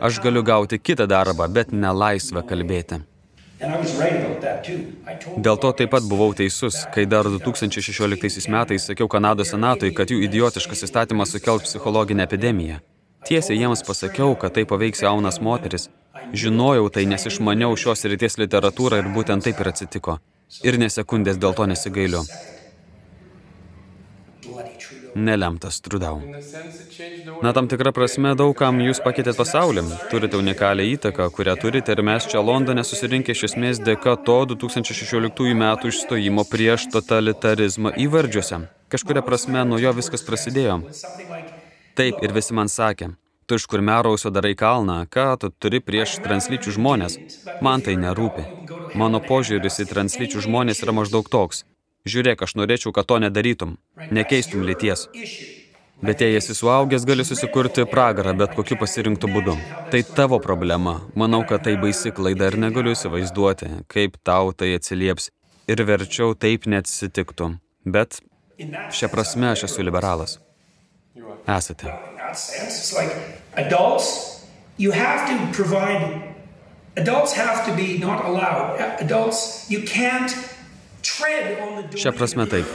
Aš 0.02 0.18
galiu 0.24 0.42
gauti 0.42 0.80
kitą 0.82 1.06
darbą, 1.10 1.46
bet 1.46 1.70
ne 1.72 1.92
laisvę 1.94 2.42
kalbėti. 2.48 3.04
Dėl 5.36 5.58
to 5.62 5.70
taip 5.76 5.90
pat 5.92 6.06
buvau 6.10 6.32
teisus, 6.34 6.80
kai 6.94 7.04
dar 7.06 7.28
2016 7.28 8.48
metais 8.50 8.88
sakiau 8.88 9.06
Kanados 9.12 9.52
senatui, 9.52 9.92
kad 9.94 10.10
jų 10.10 10.24
idiotiškas 10.26 10.86
įstatymas 10.88 11.36
sukels 11.36 11.68
psichologinę 11.68 12.24
epidemiją. 12.26 12.80
Tiesiai 13.28 13.60
jiems 13.60 13.84
pasakiau, 13.86 14.34
kad 14.34 14.56
tai 14.56 14.64
paveiks 14.64 15.04
jaunas 15.04 15.38
moteris. 15.44 15.90
Žinojau 16.32 16.88
tai, 16.90 17.06
nes 17.06 17.28
išmaniau 17.30 17.76
šios 17.76 18.08
ryties 18.08 18.40
literatūrą 18.40 19.04
ir 19.04 19.12
būtent 19.14 19.44
taip 19.44 19.60
ir 19.60 19.70
atsitiko. 19.74 20.18
Ir 20.66 20.78
nesekundės 20.82 21.38
dėl 21.40 21.54
to 21.54 21.66
nesigailiu. 21.70 22.24
Nelemtas 25.14 25.80
trudau. 25.80 26.20
Na, 27.42 27.52
tam 27.52 27.68
tikrą 27.70 27.92
prasme, 27.94 28.34
daugam 28.38 28.78
jūs 28.82 29.00
pakeitėt 29.02 29.38
pasaulį. 29.38 29.82
Turite 30.10 30.38
unikalią 30.38 30.86
įtaką, 30.94 31.28
kurią 31.34 31.56
turite 31.60 31.94
ir 31.94 32.02
mes 32.06 32.26
čia 32.30 32.42
Londone 32.42 32.84
susirinkę 32.86 33.34
iš 33.34 33.48
esmės 33.50 33.82
dėka 33.82 34.16
to 34.26 34.38
2016 34.52 35.54
metų 35.62 35.90
išstojimo 35.90 36.46
prieš 36.50 36.86
totalitarizmą 36.94 37.94
įvardžiuose. 38.06 38.62
Kažkuria 38.90 39.24
prasme 39.26 39.64
nuo 39.66 39.80
jo 39.82 39.94
viskas 39.98 40.26
prasidėjo. 40.26 40.80
Taip, 41.98 42.22
ir 42.22 42.34
visi 42.34 42.54
man 42.54 42.70
sakė, 42.70 43.12
tu 43.50 43.58
iš 43.58 43.66
kur 43.66 43.82
merausio 43.82 44.30
darai 44.30 44.54
kalną, 44.54 45.02
ką 45.10 45.26
tu 45.42 45.48
turi 45.50 45.80
prieš 45.82 46.20
translyčių 46.22 46.76
žmonės. 46.76 47.16
Man 47.66 47.82
tai 47.82 47.96
nerūpi. 47.98 48.44
Mano 48.94 49.18
požiūris 49.18 49.80
į 49.82 49.88
translyčių 49.90 50.44
žmonės 50.46 50.84
yra 50.84 50.94
maždaug 50.94 51.26
toks. 51.26 51.64
Žiūrėk, 52.06 52.44
aš 52.46 52.54
norėčiau, 52.60 52.92
kad 52.94 53.08
to 53.10 53.18
nedarytum. 53.18 53.72
Nekeistum 54.14 54.62
lyties. 54.62 55.08
Bet 56.00 56.22
jei 56.22 56.36
esi 56.38 56.54
suaugęs, 56.54 57.02
gali 57.08 57.26
susikurti 57.26 57.84
pragarą 57.90 58.36
bet 58.38 58.54
kokiu 58.56 58.78
pasirinktų 58.80 59.32
būdu. 59.34 59.56
Tai 59.90 60.02
tavo 60.16 60.38
problema. 60.38 61.00
Manau, 61.18 61.42
kad 61.48 61.66
tai 61.66 61.74
baisi 61.82 62.14
klaida 62.14 62.52
ir 62.52 62.56
negaliu 62.66 62.94
įsivaizduoti, 62.94 63.72
kaip 63.90 64.14
tau 64.22 64.54
tai 64.54 64.76
atsilieps. 64.78 65.32
Ir 65.66 65.82
verčiau 65.90 66.38
taip 66.38 66.70
neatsitiktų. 66.70 67.50
Bet 67.98 68.22
šią 68.94 69.10
prasme 69.10 69.50
aš 69.50 69.66
esu 69.68 69.84
liberalas. 69.84 70.38
Esate. 71.46 71.90
you 74.78 74.92
have 74.92 75.28
to 75.28 75.36
provide, 75.52 76.34
adults 76.96 77.32
have 77.34 77.66
to 77.66 77.74
be 77.76 77.98
not 77.98 78.24
allowed. 78.24 78.80
Adults, 79.00 79.66
you 79.68 79.82
can't 79.82 80.32
tread 81.02 81.60
on 81.60 81.82
the 81.82 81.98
Šią 81.98 82.10
domain 82.10 82.18
prasme 82.18 82.46
taip. 82.46 82.66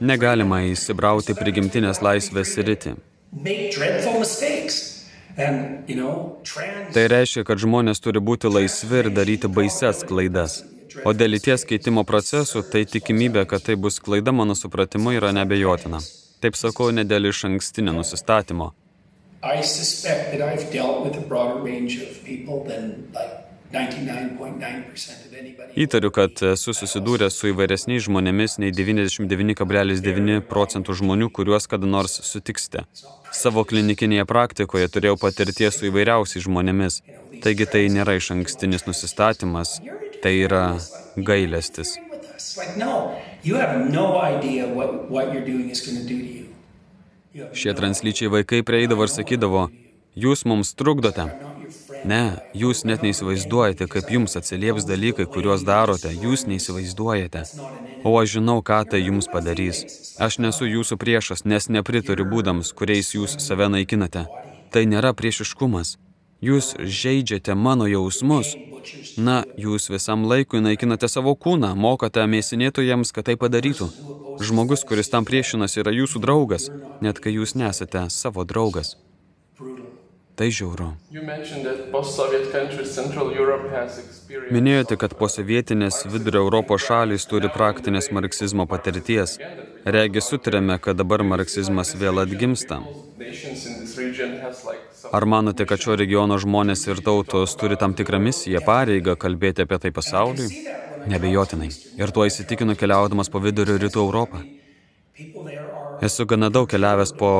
Negalima 0.00 0.60
įsibrauti 0.68 1.32
prigimtinės 1.34 2.02
laisvės 2.04 2.56
rytį. 2.60 2.96
make 3.32 3.72
dreadful 3.72 4.18
mistakes. 4.18 4.92
And, 5.36 5.88
you 5.88 5.96
know, 5.96 6.38
trans. 6.44 6.94
Tai 6.94 7.08
reiškia, 7.12 7.44
kad 7.44 7.60
žmonės 7.60 8.00
turi 8.00 8.22
būti 8.24 8.48
laisvi 8.48 9.02
ir 9.02 9.10
daryti 9.12 9.50
baises 9.52 10.00
klaidas. 10.08 10.62
O 11.04 11.12
dėl 11.12 11.34
lyties 11.34 11.66
keitimo 11.68 12.06
procesų, 12.08 12.62
tai 12.72 12.86
tikimybė, 12.88 13.44
kad 13.44 13.66
tai 13.66 13.76
bus 13.76 14.00
klaida, 14.00 14.32
mano 14.32 14.56
supratimu, 14.56 15.12
yra 15.18 15.34
nebejotina. 15.36 16.00
Taip 16.40 16.58
sakau, 16.58 16.90
ne 16.92 17.04
dėl 17.08 17.30
iš 17.30 17.46
ankstinio 17.48 17.94
nusistatymo. 17.96 18.72
I 19.42 19.62
suspect 19.62 20.32
that 20.32 20.42
I've 20.42 20.70
dealt 20.72 21.04
with 21.04 21.16
a 21.16 21.24
broader 21.28 21.62
range 21.62 22.02
of 22.02 22.24
people 22.24 22.64
than 22.64 23.08
like 23.14 23.46
99.9% 23.72 25.26
of 25.26 25.34
anybody. 25.34 25.72
Įtariu, 25.76 26.10
kad 26.14 26.40
esu 26.54 26.72
susidūręs 26.74 27.36
su 27.36 27.50
įvairesniais 27.50 28.06
žmonėmis 28.06 28.56
nei 28.62 28.72
99,9 28.74 30.40
procentų 30.50 30.96
žmonių, 31.00 31.28
kuriuos 31.36 31.68
kada 31.70 31.88
nors 31.90 32.16
sutiksite. 32.24 32.86
Savo 33.34 33.66
klinikinėje 33.68 34.24
praktikoje 34.28 34.88
turėjau 34.88 35.18
patirties 35.20 35.80
su 35.80 35.90
įvairiausiais 35.90 36.46
žmonėmis. 36.46 37.02
Taigi 37.44 37.68
tai 37.68 37.86
nėra 37.92 38.16
iš 38.16 38.30
ankstinis 38.36 38.86
nusistatymas, 38.88 39.80
tai 40.22 40.38
yra 40.46 40.64
gailestis. 41.16 41.98
Like, 42.56 42.76
no, 42.80 43.12
you 43.46 43.56
have 43.56 43.90
no 43.90 44.20
idea 44.20 44.66
what, 44.66 45.10
what 45.10 45.32
you're 45.32 45.44
doing 45.44 45.70
is 45.70 45.80
going 45.86 45.98
to 46.02 46.06
do 46.14 46.18
to 46.18 46.30
you. 46.38 46.46
You 47.34 47.48
Šie 47.52 47.74
translyčiai 47.76 48.30
vaikai 48.32 48.62
prieidavo 48.64 49.04
ir 49.04 49.12
sakydavo, 49.12 49.66
jūs 50.16 50.46
mums 50.48 50.72
trukdote. 50.74 51.26
Ne, 52.08 52.38
jūs 52.54 52.84
net 52.88 53.02
neįsivaizduojate, 53.04 53.88
kaip 53.92 54.08
jums 54.14 54.38
atsilieps 54.38 54.86
dalykai, 54.88 55.26
kuriuos 55.34 55.66
darote, 55.66 56.12
jūs 56.24 56.46
neįsivaizduojate. 56.48 57.42
O 58.06 58.14
aš 58.20 58.38
žinau, 58.38 58.62
ką 58.64 58.80
tai 58.90 59.02
jums 59.02 59.28
padarys. 59.32 59.84
Aš 60.22 60.38
nesu 60.40 60.70
jūsų 60.70 60.98
priešas, 61.02 61.44
nes 61.44 61.68
nepritariu 61.68 62.26
būdams, 62.30 62.72
kuriais 62.78 63.12
jūs 63.18 63.36
save 63.42 63.68
naikinate. 63.74 64.26
Tai 64.72 64.82
nėra 64.88 65.12
priešiškumas. 65.18 65.96
Jūs 66.46 66.74
žaidžiate 66.78 67.54
mano 67.58 67.86
jausmus. 67.90 68.52
Na, 69.18 69.40
jūs 69.58 69.88
visam 69.90 70.26
laikui 70.30 70.60
naikinate 70.62 71.08
savo 71.10 71.32
kūną, 71.34 71.72
mokate 71.74 72.22
mėsinėtojams, 72.30 73.10
kad 73.16 73.26
tai 73.26 73.34
padarytų. 73.40 73.88
Žmogus, 74.46 74.84
kuris 74.86 75.10
tam 75.10 75.26
priešinasi, 75.26 75.80
yra 75.82 75.94
jūsų 75.96 76.22
draugas, 76.22 76.68
net 77.02 77.18
kai 77.24 77.34
jūs 77.34 77.56
nesate 77.58 78.04
savo 78.14 78.44
draugas. 78.46 78.94
Tai 80.36 80.50
žiauru. 80.52 80.90
Minėjote, 84.52 84.98
kad 85.00 85.14
posovietinės 85.16 86.02
vidurio 86.12 86.42
Europos 86.44 86.84
šalys 86.84 87.24
turi 87.30 87.48
praktinės 87.54 88.10
marksizmo 88.12 88.68
patirties. 88.68 89.38
Regi 89.96 90.20
sutarėme, 90.20 90.76
kad 90.84 91.00
dabar 91.00 91.24
marksizmas 91.24 91.94
vėl 91.96 92.20
atgimsta. 92.20 92.82
Ar 95.12 95.24
manote, 95.24 95.66
kad 95.66 95.80
šio 95.82 95.96
regiono 95.98 96.38
žmonės 96.42 96.86
ir 96.88 97.00
tautos 97.04 97.54
turi 97.60 97.78
tam 97.78 97.94
tikrą 97.94 98.18
misiją, 98.22 98.62
pareigą 98.66 99.16
kalbėti 99.20 99.64
apie 99.64 99.78
tai 99.82 99.92
pasauliui? 99.94 100.48
Nebejotinai. 101.06 101.70
Ir 102.00 102.12
tuo 102.14 102.26
įsitikinu 102.26 102.74
keliaudamas 102.78 103.30
po 103.30 103.42
vidurio 103.42 103.78
rytų 103.78 104.02
Europą. 104.02 104.42
Esu 106.02 106.26
gana 106.26 106.50
daug 106.50 106.68
keliavęs 106.68 107.14
po 107.18 107.30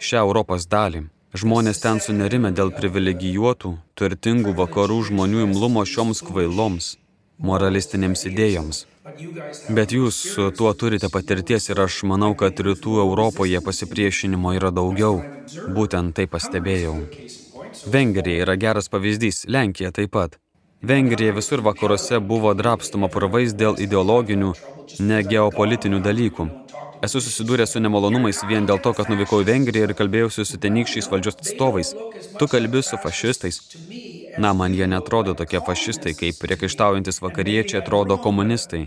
šią 0.00 0.24
Europos 0.24 0.66
dalį. 0.70 1.04
Žmonės 1.30 1.78
ten 1.78 2.00
sunerime 2.02 2.50
dėl 2.50 2.72
privilegijuotų, 2.74 3.76
turtingų 3.94 4.56
vakarų 4.58 4.96
žmonių 5.10 5.44
imlumo 5.44 5.84
šioms 5.86 6.24
kvailoms, 6.26 6.96
moralistinėms 7.38 8.26
idėjoms. 8.32 8.86
Bet 9.00 9.94
jūs 9.96 10.16
tuo 10.58 10.70
turite 10.76 11.08
patirties 11.12 11.70
ir 11.70 11.80
aš 11.80 12.02
manau, 12.10 12.34
kad 12.36 12.60
rytų 12.60 12.98
Europoje 13.04 13.62
pasipriešinimo 13.64 14.52
yra 14.58 14.70
daugiau. 14.76 15.22
Būtent 15.76 16.12
tai 16.18 16.26
pastebėjau. 16.28 16.98
Vengrija 17.88 18.44
yra 18.44 18.58
geras 18.60 18.90
pavyzdys, 18.92 19.46
Lenkija 19.48 19.92
taip 19.96 20.12
pat. 20.16 20.36
Vengrija 20.84 21.32
visur 21.36 21.64
vakaruose 21.64 22.20
buvo 22.20 22.52
drapstoma 22.56 23.08
purvais 23.12 23.56
dėl 23.56 23.80
ideologinių, 23.80 24.52
ne 25.00 25.22
geopolitinių 25.32 26.00
dalykų. 26.04 26.48
Esu 27.04 27.20
susidūręs 27.24 27.72
su 27.72 27.80
nemalonumais 27.80 28.42
vien 28.48 28.66
dėl 28.68 28.80
to, 28.84 28.92
kad 28.96 29.08
nuvykau 29.08 29.40
į 29.40 29.46
Vengriją 29.48 29.88
ir 29.88 29.96
kalbėjausi 29.96 30.44
su 30.44 30.60
tenykščiais 30.60 31.08
valdžios 31.08 31.40
atstovais. 31.40 31.94
Tu 32.36 32.48
kalbi 32.52 32.82
su 32.84 33.00
fašistais. 33.00 33.62
Na, 34.40 34.54
man 34.56 34.74
jie 34.74 34.86
netrodo 34.88 35.34
tokie 35.36 35.60
fašistai, 35.60 36.14
kaip 36.16 36.38
priekaištaujantis 36.40 37.20
vakariečiai 37.20 37.82
atrodo 37.82 38.16
komunistai. 38.16 38.86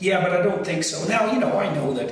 Yeah, 0.00 0.20
but 0.22 0.32
I 0.32 0.42
don't 0.42 0.64
think 0.64 0.84
so. 0.84 1.06
Now, 1.08 1.32
you 1.32 1.40
know, 1.40 1.56
I 1.56 1.70
know 1.72 1.94
that. 1.94 2.10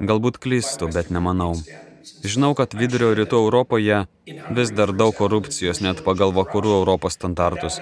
Galbūt 0.00 0.38
klystu, 0.42 0.88
bet 0.90 1.12
nemanau. 1.14 1.54
Žinau, 2.26 2.54
kad 2.58 2.74
vidurio 2.74 3.12
rytų 3.14 3.38
Europoje 3.44 4.00
vis 4.56 4.72
dar 4.74 4.92
daug 4.96 5.14
korupcijos, 5.16 5.80
net 5.84 6.02
pagal 6.04 6.34
vakarų 6.36 6.72
Europos 6.80 7.14
standartus. 7.16 7.78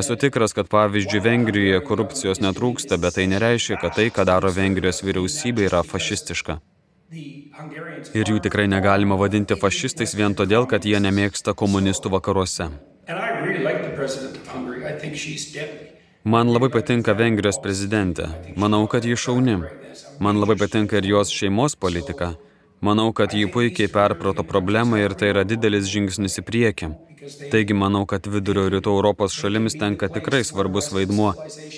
Esu 0.00 0.16
tikras, 0.16 0.56
kad 0.56 0.70
pavyzdžiui 0.72 1.22
Vengrijoje 1.22 1.82
korupcijos 1.84 2.40
netrūksta, 2.40 2.96
bet 3.02 3.18
tai 3.18 3.28
nereiškia, 3.30 3.76
kad 3.82 3.98
tai, 3.98 4.08
ką 4.08 4.24
daro 4.26 4.50
Vengrijos 4.54 5.04
vyriausybė, 5.04 5.68
yra 5.68 5.84
fašistiška. 5.86 6.60
Ir 7.10 8.30
jų 8.32 8.40
tikrai 8.42 8.66
negalima 8.66 9.14
vadinti 9.18 9.54
fašistais 9.58 10.14
vien 10.18 10.34
todėl, 10.34 10.66
kad 10.66 10.84
jie 10.84 10.98
nemėgsta 10.98 11.54
komunistų 11.54 12.10
vakaruose. 12.16 12.66
Man 16.26 16.50
labai 16.50 16.68
patinka 16.74 17.14
Vengrijos 17.14 17.60
prezidentė. 17.62 18.26
Manau, 18.58 18.82
kad 18.90 19.06
ji 19.06 19.14
šauni. 19.14 19.60
Man 20.18 20.40
labai 20.42 20.56
patinka 20.58 20.98
ir 20.98 21.06
jos 21.12 21.30
šeimos 21.30 21.78
politika. 21.78 22.32
Manau, 22.82 23.12
kad 23.14 23.32
jį 23.32 23.46
puikiai 23.54 23.88
perprato 23.88 24.42
problemą 24.44 24.98
ir 25.00 25.14
tai 25.14 25.30
yra 25.30 25.46
didelis 25.46 25.86
žingsnis 25.92 26.40
į 26.42 26.44
priekį. 26.50 26.90
Taigi 27.50 27.74
manau, 27.74 28.02
kad 28.10 28.26
vidurio 28.30 28.66
rytų 28.70 28.92
Europos 28.98 29.34
šalims 29.38 29.78
tenka 29.78 30.10
tikrai 30.12 30.42
svarbus 30.46 30.90
vaidmuo, 30.94 31.32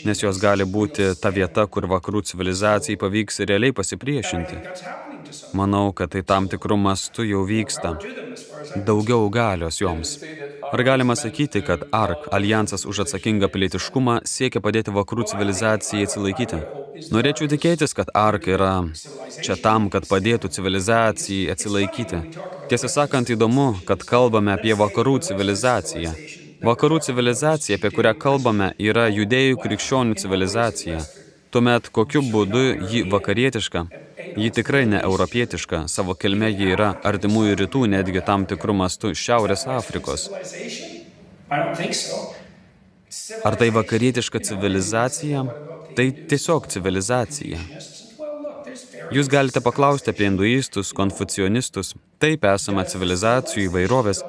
nes 0.09 0.25
jos 0.25 0.41
gali 0.43 0.65
būti 0.65 1.13
ta 1.21 1.33
vieta, 1.33 1.67
kur 1.69 1.87
vakarų 1.93 2.25
civilizacijai 2.33 2.99
pavyks 3.01 3.45
realiai 3.49 3.77
pasipriešinti. 3.77 5.08
Manau, 5.53 5.93
kad 5.93 6.13
tai 6.13 6.23
tam 6.23 6.49
tikrų 6.53 6.77
mastų 6.81 7.25
jau 7.29 7.45
vyksta. 7.49 7.95
Daugiau 8.89 9.29
galios 9.33 9.81
joms. 9.81 10.19
Ar 10.73 10.83
galima 10.85 11.17
sakyti, 11.17 11.63
kad 11.65 11.87
ARK, 11.93 12.29
Alijansas 12.33 12.85
už 12.85 13.05
atsakingą 13.07 13.49
pilietiškumą, 13.53 14.19
siekia 14.29 14.61
padėti 14.65 14.93
vakarų 14.93 15.25
civilizacijai 15.31 16.05
atsilaikyti? 16.09 16.61
Norėčiau 17.15 17.49
tikėtis, 17.49 17.95
kad 17.97 18.11
ARK 18.15 18.49
yra 18.53 18.73
čia 19.45 19.57
tam, 19.63 19.89
kad 19.93 20.09
padėtų 20.11 20.51
civilizacijai 20.57 21.53
atsilaikyti. 21.55 22.21
Tiesą 22.69 22.91
sakant, 22.93 23.33
įdomu, 23.33 23.71
kad 23.89 24.05
kalbame 24.05 24.53
apie 24.57 24.75
vakarų 24.77 25.19
civilizaciją. 25.29 26.13
Vakarų 26.69 26.99
civilizacija, 27.07 27.79
apie 27.79 27.93
kurią 27.95 28.13
kalbame, 28.19 28.73
yra 28.83 29.07
judėjų 29.09 29.61
krikščionių 29.63 30.19
civilizacija. 30.21 31.01
Tuomet 31.55 31.89
kokiu 31.95 32.21
būdu 32.35 32.65
ji 32.91 33.07
vakarietiška? 33.09 33.87
Ji 34.39 34.51
tikrai 34.55 34.87
ne 34.87 35.01
europietiška, 35.05 35.89
savo 35.91 36.15
kilme 36.15 36.51
ji 36.53 36.71
yra 36.77 36.93
artimųjų 37.11 37.57
rytų, 37.65 37.87
netgi 37.91 38.23
tam 38.27 38.45
tikrų 38.47 38.77
mastų 38.81 39.11
Šiaurės 39.19 39.65
Afrikos. 39.75 40.29
Ar 43.45 43.57
tai 43.59 43.71
vakarietiška 43.75 44.41
civilizacija? 44.47 45.43
Tai 45.99 46.07
tiesiog 46.31 46.69
civilizacija. 46.71 47.59
Jūs 49.09 49.31
galite 49.33 49.63
paklausti 49.65 50.13
apie 50.13 50.27
hinduistus, 50.29 50.93
konfucionistus. 50.95 51.95
Taip 52.23 52.45
esama 52.47 52.85
civilizacijų 52.87 53.65
įvairovės, 53.71 54.21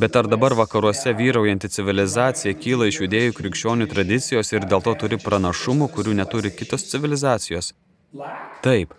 bet 0.00 0.18
ar 0.20 0.28
dabar 0.32 0.56
vakaruose 0.58 1.14
vyraujanti 1.16 1.70
civilizacija 1.76 2.56
kyla 2.58 2.90
iš 2.90 3.00
judėjų 3.04 3.36
krikščionių 3.38 3.88
tradicijos 3.94 4.52
ir 4.52 4.68
dėl 4.68 4.84
to 4.84 4.96
turi 5.04 5.20
pranašumų, 5.22 5.88
kurių 5.94 6.18
neturi 6.20 6.52
kitos 6.52 6.88
civilizacijos? 6.90 7.72
Taip. 8.66 8.92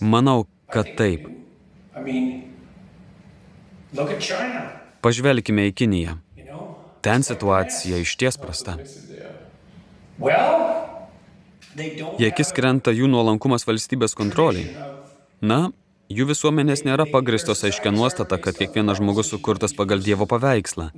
Manau, 0.00 0.44
kad 0.70 0.88
taip. 0.98 1.28
Pažvelkime 5.00 5.68
į 5.70 5.76
Kiniją. 5.80 6.18
Ten 7.00 7.24
situacija 7.24 7.98
išties 8.04 8.36
prasta. 8.36 8.76
Jie 12.20 12.28
akis 12.28 12.50
krenta 12.52 12.92
jų 12.92 13.08
nuolankumas 13.08 13.64
valstybės 13.64 14.12
kontroliai. 14.18 14.68
Na, 15.40 15.70
jų 16.12 16.26
visuomenės 16.28 16.84
nėra 16.84 17.06
pagristos 17.08 17.64
aiškia 17.64 17.94
nuostata, 17.94 18.36
kad 18.36 18.58
kiekvienas 18.58 19.00
žmogus 19.00 19.32
sukurtas 19.32 19.72
pagal 19.78 20.04
Dievo 20.04 20.28
paveikslą. 20.28 20.90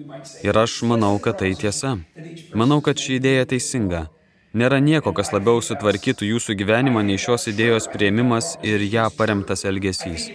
Ir 0.43 0.59
aš 0.59 0.81
manau, 0.89 1.15
kad 1.23 1.39
tai 1.39 1.53
tiesa. 1.55 1.99
Manau, 2.59 2.81
kad 2.83 2.99
ši 2.99 3.21
idėja 3.21 3.47
teisinga. 3.55 4.09
Nėra 4.53 4.83
nieko, 4.85 5.15
kas 5.17 5.31
labiau 5.33 5.63
sutvarkytų 5.65 6.27
jūsų 6.29 6.55
gyvenimą 6.61 7.01
nei 7.09 7.17
šios 7.17 7.47
idėjos 7.49 7.87
prieimimas 7.89 8.51
ir 8.61 8.83
ją 8.85 9.07
paremtas 9.17 9.65
elgesys. 9.65 10.27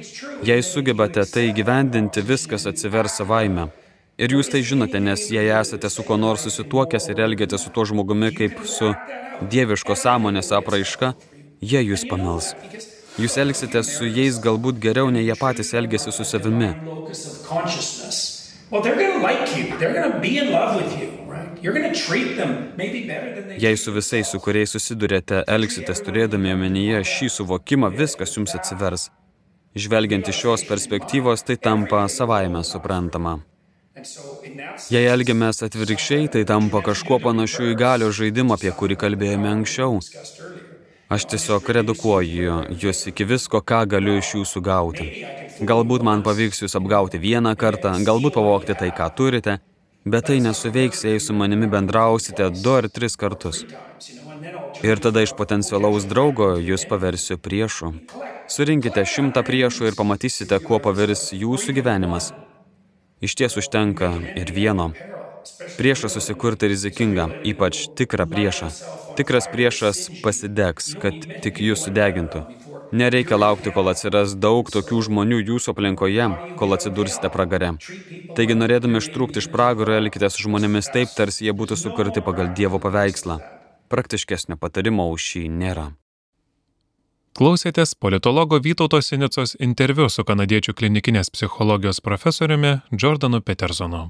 Jei 0.48 0.64
sugebate 0.66 1.22
tai 1.30 1.52
gyvendinti, 1.54 2.24
viskas 2.26 2.66
atsivers 2.66 3.20
savaime. 3.20 3.68
Ir 4.18 4.34
jūs 4.34 4.50
tai 4.50 4.64
žinote, 4.66 4.98
nes 4.98 5.28
jei 5.30 5.52
esate 5.54 5.92
su 5.94 6.02
kuo 6.08 6.18
nors 6.18 6.48
susituokęs 6.48 7.06
ir 7.14 7.22
elgiate 7.28 7.60
su 7.62 7.70
tuo 7.70 7.86
žmogumi 7.86 8.32
kaip 8.34 8.64
su 8.66 8.90
dieviško 9.54 9.94
sąmonės 9.94 10.50
apraiška, 10.58 11.12
jie 11.62 11.84
jūs 11.86 12.08
pamels. 12.10 12.56
Jūs 13.22 13.38
elgsite 13.46 13.86
su 13.86 14.10
jais 14.10 14.42
galbūt 14.42 14.82
geriau, 14.82 15.14
nei 15.14 15.28
jie 15.30 15.38
patys 15.38 15.76
elgesi 15.78 16.10
su 16.10 16.26
savimi. 16.26 16.74
Jei 23.58 23.78
su 23.78 23.94
visais, 23.96 24.30
su 24.30 24.40
kuriais 24.44 24.74
susidurėte, 24.76 25.42
elgsitės 25.50 26.04
turėdami 26.06 26.54
omenyje 26.54 27.04
šį 27.12 27.30
suvokimą, 27.38 27.90
viskas 27.98 28.36
jums 28.38 28.54
atsivers. 28.58 29.08
Žvelgiant 29.78 30.30
iš 30.30 30.42
šios 30.44 30.66
perspektyvos, 30.70 31.44
tai 31.48 31.58
tampa 31.58 32.06
savaime 32.10 32.64
suprantama. 32.66 33.40
Jei 34.94 35.08
elgiamės 35.10 35.64
atvirkščiai, 35.66 36.28
tai 36.34 36.44
tampa 36.50 36.84
kažkuo 36.86 37.18
panašiu 37.24 37.72
į 37.72 37.78
galio 37.78 38.12
žaidimą, 38.14 38.58
apie 38.58 38.74
kurį 38.78 38.98
kalbėjome 39.04 39.50
anksčiau. 39.56 39.98
Aš 41.10 41.26
tiesiog 41.32 41.70
redukuoju 41.78 42.60
jūs 42.84 43.06
iki 43.10 43.26
visko, 43.26 43.64
ką 43.64 43.86
galiu 43.94 44.18
iš 44.20 44.34
jūsų 44.36 44.62
gauti. 44.62 45.08
Galbūt 45.66 46.06
man 46.06 46.22
pavyks 46.26 46.62
jūs 46.66 46.78
apgauti 46.78 47.22
vieną 47.22 47.56
kartą, 47.58 47.96
galbūt 48.06 48.36
pavokti 48.38 48.76
tai, 48.78 48.92
ką 48.94 49.08
turite, 49.18 49.58
bet 50.12 50.28
tai 50.30 50.40
nesuveiks, 50.44 51.04
jei 51.08 51.20
su 51.20 51.34
manimi 51.34 51.68
bendrausite 51.68 52.50
du 52.64 52.74
ar 52.80 52.88
tris 52.90 53.16
kartus. 53.16 53.64
Ir 54.86 55.00
tada 55.02 55.24
iš 55.26 55.34
potencialaus 55.38 56.06
draugo 56.06 56.52
jūs 56.62 56.86
paversiu 56.90 57.38
priešu. 57.42 57.94
Surinkite 58.48 59.04
šimtą 59.14 59.42
priešų 59.48 59.90
ir 59.90 59.98
pamatysite, 59.98 60.60
kuo 60.64 60.80
pavirs 60.84 61.32
jūsų 61.34 61.76
gyvenimas. 61.80 62.32
Iš 63.22 63.34
ties 63.40 63.58
užtenka 63.58 64.12
ir 64.38 64.54
vieno. 64.54 64.92
Priešą 65.78 66.12
susikurti 66.12 66.70
rizikinga, 66.70 67.28
ypač 67.48 67.88
tikrą 67.98 68.28
priešą. 68.30 68.70
Tikras 69.18 69.50
priešas 69.50 70.08
pasidegs, 70.22 70.94
kad 71.02 71.16
tik 71.42 71.62
jūs 71.64 71.88
sudegintų. 71.88 72.44
Nereikia 72.92 73.36
laukti, 73.36 73.72
kol 73.76 73.92
atsiras 73.92 74.38
daug 74.40 74.70
tokių 74.72 75.02
žmonių 75.10 75.42
jūsų 75.44 75.74
aplinkoje, 75.74 76.28
kol 76.60 76.76
atsidursite 76.76 77.28
pragare. 77.34 77.74
Taigi, 78.38 78.56
norėdami 78.56 79.02
ištrūkti 79.02 79.44
iš 79.44 79.50
pragaro, 79.52 79.98
elkite 79.98 80.30
su 80.32 80.46
žmonėmis 80.46 80.88
taip, 80.94 81.12
tarsi 81.18 81.50
jie 81.50 81.56
būtų 81.58 81.76
sukurti 81.76 82.24
pagal 82.24 82.54
Dievo 82.56 82.80
paveikslą. 82.80 83.42
Praktiškesnio 83.92 84.56
patarimo 84.60 85.10
už 85.12 85.32
šį 85.32 85.44
nėra. 85.52 85.90
Klausėtės 87.38 87.92
politologo 87.94 88.58
Vytauto 88.64 88.98
Sinicos 89.04 89.58
interviu 89.60 90.08
su 90.10 90.24
kanadiečių 90.26 90.74
klinikinės 90.74 91.30
psichologijos 91.36 92.00
profesoriumi 92.02 92.80
Jordanu 92.90 93.44
Petersonu. 93.46 94.08